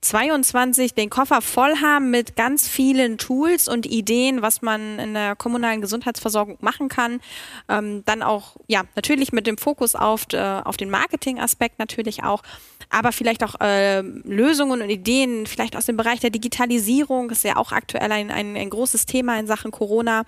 2022 0.00 0.94
den 0.94 1.10
Koffer 1.10 1.42
voll 1.42 1.76
haben 1.82 2.10
mit 2.10 2.36
ganz 2.36 2.68
vielen 2.68 3.18
Tools 3.18 3.66
und 3.68 3.84
Ideen, 3.84 4.42
was 4.42 4.62
man 4.62 4.98
in 4.98 5.14
der 5.14 5.34
kommunalen 5.34 5.80
Gesundheitsversorgung 5.80 6.56
machen 6.60 6.88
kann. 6.88 7.20
Ähm, 7.68 8.04
dann 8.04 8.22
auch, 8.22 8.56
ja, 8.68 8.82
natürlich 8.94 9.32
mit 9.32 9.46
dem 9.46 9.58
Fokus 9.58 9.94
auf, 9.94 10.26
äh, 10.32 10.38
auf 10.38 10.76
den 10.76 10.90
Marketing-Aspekt 10.90 11.78
natürlich 11.78 12.22
auch, 12.22 12.42
aber 12.90 13.12
vielleicht 13.12 13.42
auch 13.42 13.60
äh, 13.60 14.00
Lösungen 14.00 14.82
und 14.82 14.90
Ideen, 14.90 15.46
vielleicht 15.46 15.76
aus 15.76 15.86
dem 15.86 15.96
Bereich 15.96 16.20
der 16.20 16.30
Digitalisierung, 16.30 17.30
ist 17.30 17.44
ja 17.44 17.56
auch 17.56 17.72
aktuell 17.72 18.12
ein, 18.12 18.30
ein, 18.30 18.56
ein 18.56 18.70
großes 18.70 19.06
Thema 19.06 19.38
in 19.38 19.46
Sachen 19.46 19.72
Corona, 19.72 20.22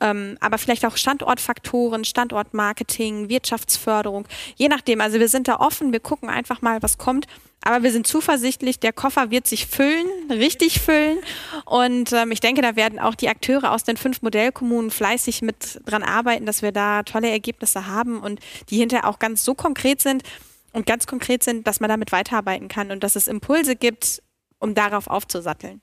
ähm, 0.00 0.38
aber 0.40 0.58
vielleicht 0.58 0.86
auch 0.86 0.96
Standortfaktoren, 0.96 2.04
Standortmarketing, 2.04 3.28
Wirtschaftsförderung, 3.28 4.26
je 4.56 4.68
nachdem. 4.68 5.00
Also 5.00 5.18
wir 5.18 5.28
sind 5.28 5.48
da 5.48 5.56
offen, 5.56 5.92
wir 5.92 6.00
gucken 6.00 6.28
einfach 6.28 6.62
mal, 6.62 6.82
was 6.82 6.98
kommt. 6.98 7.26
Aber 7.68 7.82
wir 7.82 7.92
sind 7.92 8.06
zuversichtlich, 8.06 8.80
der 8.80 8.94
Koffer 8.94 9.30
wird 9.30 9.46
sich 9.46 9.66
füllen, 9.66 10.06
richtig 10.30 10.80
füllen. 10.80 11.18
Und 11.66 12.14
ähm, 12.14 12.32
ich 12.32 12.40
denke, 12.40 12.62
da 12.62 12.76
werden 12.76 12.98
auch 12.98 13.14
die 13.14 13.28
Akteure 13.28 13.72
aus 13.72 13.84
den 13.84 13.98
fünf 13.98 14.22
Modellkommunen 14.22 14.90
fleißig 14.90 15.42
mit 15.42 15.78
dran 15.84 16.02
arbeiten, 16.02 16.46
dass 16.46 16.62
wir 16.62 16.72
da 16.72 17.02
tolle 17.02 17.28
Ergebnisse 17.28 17.86
haben 17.86 18.20
und 18.20 18.40
die 18.70 18.78
hinterher 18.78 19.06
auch 19.06 19.18
ganz 19.18 19.44
so 19.44 19.54
konkret 19.54 20.00
sind 20.00 20.22
und 20.72 20.86
ganz 20.86 21.06
konkret 21.06 21.44
sind, 21.44 21.66
dass 21.66 21.78
man 21.78 21.90
damit 21.90 22.10
weiterarbeiten 22.10 22.68
kann 22.68 22.90
und 22.90 23.04
dass 23.04 23.16
es 23.16 23.28
Impulse 23.28 23.76
gibt, 23.76 24.22
um 24.60 24.74
darauf 24.74 25.06
aufzusatteln. 25.06 25.82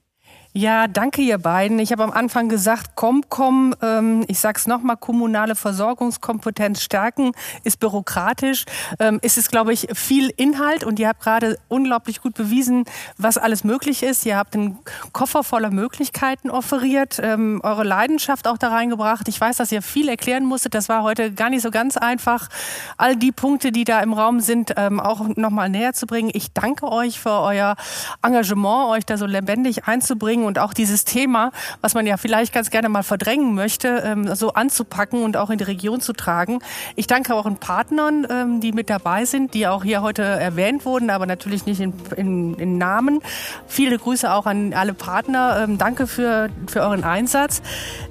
Ja, 0.58 0.88
danke 0.88 1.22
ihr 1.22 1.38
beiden. 1.38 1.80
Ich 1.80 1.91
habe 1.91 2.02
am 2.02 2.13
Anfang 2.13 2.48
gesagt, 2.48 2.91
komm, 2.96 3.26
komm, 3.28 3.76
ähm, 3.82 4.24
ich 4.30 4.39
sag's 4.39 4.68
nochmal, 4.68 4.96
kommunale 4.96 5.54
Versorgungskompetenz 5.54 6.82
stärken 6.82 7.34
ist 7.65 7.82
bürokratisch. 7.82 8.63
Ähm, 8.98 9.20
ist 9.22 9.38
es, 9.38 9.50
glaube 9.50 9.74
ich, 9.74 9.89
viel 9.94 10.32
Inhalt 10.38 10.86
und 10.86 10.98
ihr 10.98 11.10
habt 11.10 11.20
gerade 11.20 11.60
unglaublich 11.68 12.22
gut 12.22 12.36
bewiesen, 12.36 12.86
was 13.18 13.38
alles 13.38 13.65
möglich 13.65 14.02
ist. 14.02 14.26
Ihr 14.26 14.38
habt 14.38 14.56
einen 14.56 14.80
Koffer 15.12 15.44
voller 15.44 15.72
Möglichkeiten 15.72 16.50
offeriert, 16.50 17.20
ähm, 17.22 17.60
eure 17.62 17.84
Leidenschaft 17.84 18.48
auch 18.48 18.58
da 18.58 18.70
reingebracht. 18.70 19.28
Ich 19.28 19.41
weiß, 19.41 19.58
dass 19.58 19.74
ihr 19.74 19.82
viel 19.82 20.08
erklären 20.08 20.46
musstet. 20.46 20.74
Das 20.74 20.88
war 20.88 21.04
heute 21.04 21.34
gar 21.34 21.50
nicht 21.50 21.63
so 21.63 21.70
ganz 21.70 21.98
einfach, 21.98 22.48
all 22.96 23.18
die 23.18 23.34
Punkte, 23.34 23.74
die 23.74 23.84
da 23.84 24.00
im 24.00 24.13
Raum 24.13 24.39
sind, 24.39 24.74
ähm, 24.78 25.02
auch 25.02 25.28
nochmal 25.36 25.68
näher 25.68 25.91
zu 25.91 26.08
bringen. 26.08 26.30
Ich 26.32 26.54
danke 26.54 26.89
euch 26.89 27.20
für 27.20 27.41
euer 27.41 27.76
Engagement, 28.24 28.91
euch 28.91 29.06
da 29.06 29.18
so 29.18 29.26
lebendig 29.26 29.84
einzubringen 29.84 30.44
und 30.45 30.60
auch 30.60 30.73
dieses 30.73 31.05
Thema, 31.05 31.51
was 31.81 31.93
man 31.93 32.05
ja 32.05 32.17
vielleicht 32.17 32.53
ganz 32.53 32.69
gerne 32.69 32.89
mal 32.89 33.03
verdrängen 33.03 33.55
möchte, 33.55 34.03
ähm, 34.05 34.34
so 34.36 34.53
anzupacken 34.53 35.23
und 35.23 35.38
auch 35.38 35.49
in 35.49 35.58
die 35.58 35.63
Region 35.63 36.01
zu 36.01 36.13
tragen. 36.13 36.60
Ich 36.95 37.08
danke 37.08 37.36
auch 37.36 37.45
den 37.45 37.58
Partnern, 37.58 38.27
ähm, 38.29 38.60
die 38.62 38.71
mit 38.71 38.89
dabei 38.89 39.25
sind, 39.25 39.53
die 39.53 39.67
auch 39.67 39.84
hier 39.84 40.01
heute 40.01 40.23
erwähnt 40.23 40.86
wurden, 40.86 41.10
aber 41.10 41.25
natürlich 41.25 41.65
nicht 41.65 41.79
in, 41.79 41.93
in, 42.15 42.53
in 42.55 42.77
Namen. 42.77 43.21
Viele 43.67 43.97
Grüße 43.97 44.31
auch 44.31 44.45
an 44.45 44.73
alle 44.73 44.93
Partner. 44.93 45.63
Ähm, 45.63 45.77
danke 45.77 46.08
für, 46.08 46.49
für 46.67 46.81
euren 46.81 47.03
Einsatz. 47.03 47.62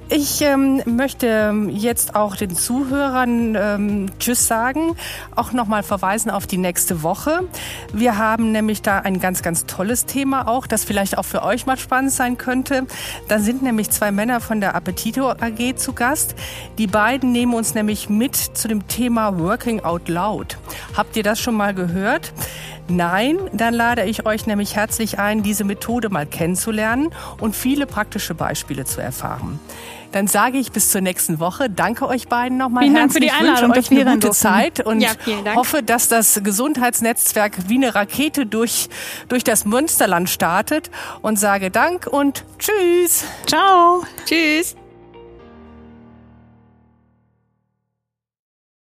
Ich 0.09 0.41
ähm, 0.41 0.81
möchte 0.85 1.53
jetzt 1.69 2.15
auch 2.15 2.35
den 2.35 2.55
Zuhörern 2.55 3.55
ähm, 3.55 4.05
Tschüss 4.19 4.47
sagen, 4.47 4.95
auch 5.35 5.51
nochmal 5.51 5.83
verweisen 5.83 6.29
auf 6.29 6.47
die 6.47 6.57
nächste 6.57 7.03
Woche. 7.03 7.41
Wir 7.91 8.17
haben 8.17 8.51
nämlich 8.51 8.81
da 8.81 8.99
ein 8.99 9.19
ganz, 9.19 9.41
ganz 9.41 9.65
tolles 9.65 10.05
Thema 10.05 10.47
auch, 10.47 10.67
das 10.67 10.83
vielleicht 10.83 11.17
auch 11.17 11.25
für 11.25 11.43
euch 11.43 11.65
mal 11.65 11.77
spannend 11.77 12.11
sein 12.11 12.24
könnte. 12.33 12.87
Da 13.27 13.39
sind 13.39 13.61
nämlich 13.61 13.91
zwei 13.91 14.11
Männer 14.11 14.41
von 14.41 14.59
der 14.59 14.75
Appetito 14.75 15.29
AG 15.29 15.75
zu 15.75 15.93
Gast. 15.93 16.35
Die 16.79 16.87
beiden 16.87 17.31
nehmen 17.31 17.53
uns 17.53 17.75
nämlich 17.75 18.09
mit 18.09 18.35
zu 18.35 18.67
dem 18.67 18.87
Thema 18.87 19.37
Working 19.39 19.81
Out 19.81 20.09
Loud. 20.09 20.57
Habt 20.97 21.15
ihr 21.15 21.23
das 21.23 21.39
schon 21.39 21.55
mal 21.55 21.73
gehört? 21.73 22.33
Nein, 22.87 23.39
dann 23.51 23.73
lade 23.73 24.03
ich 24.03 24.25
euch 24.25 24.45
nämlich 24.45 24.75
herzlich 24.75 25.17
ein, 25.17 25.41
diese 25.41 25.63
Methode 25.63 26.09
mal 26.09 26.25
kennenzulernen 26.25 27.09
und 27.39 27.55
viele 27.55 27.87
praktische 27.87 28.35
Beispiele 28.35 28.85
zu 28.85 29.01
erfahren. 29.01 29.59
Dann 30.11 30.27
sage 30.27 30.59
ich 30.59 30.71
bis 30.71 30.91
zur 30.91 31.01
nächsten 31.01 31.39
Woche. 31.39 31.69
Danke 31.69 32.07
euch 32.07 32.27
beiden 32.29 32.57
nochmal 32.57 32.83
vielen 32.83 32.95
herzlich. 32.95 33.29
Dank 33.29 33.33
für 33.33 33.41
die 33.41 33.49
Einladung, 33.49 33.71
ich 33.71 33.91
wünsche 33.91 33.95
euch 33.95 34.07
eine 34.07 34.13
gute 34.13 34.31
Zeit 34.31 34.79
und 34.85 35.01
ja, 35.01 35.09
hoffe, 35.55 35.83
dass 35.83 36.07
das 36.07 36.39
Gesundheitsnetzwerk 36.41 37.67
wie 37.67 37.75
eine 37.75 37.95
Rakete 37.95 38.45
durch, 38.45 38.87
durch 39.27 39.43
das 39.43 39.65
Münsterland 39.65 40.29
startet 40.29 40.89
und 41.21 41.37
sage 41.37 41.71
Dank 41.71 42.07
und 42.07 42.45
Tschüss. 42.59 43.25
Ciao. 43.45 44.03
Tschüss. 44.25 44.75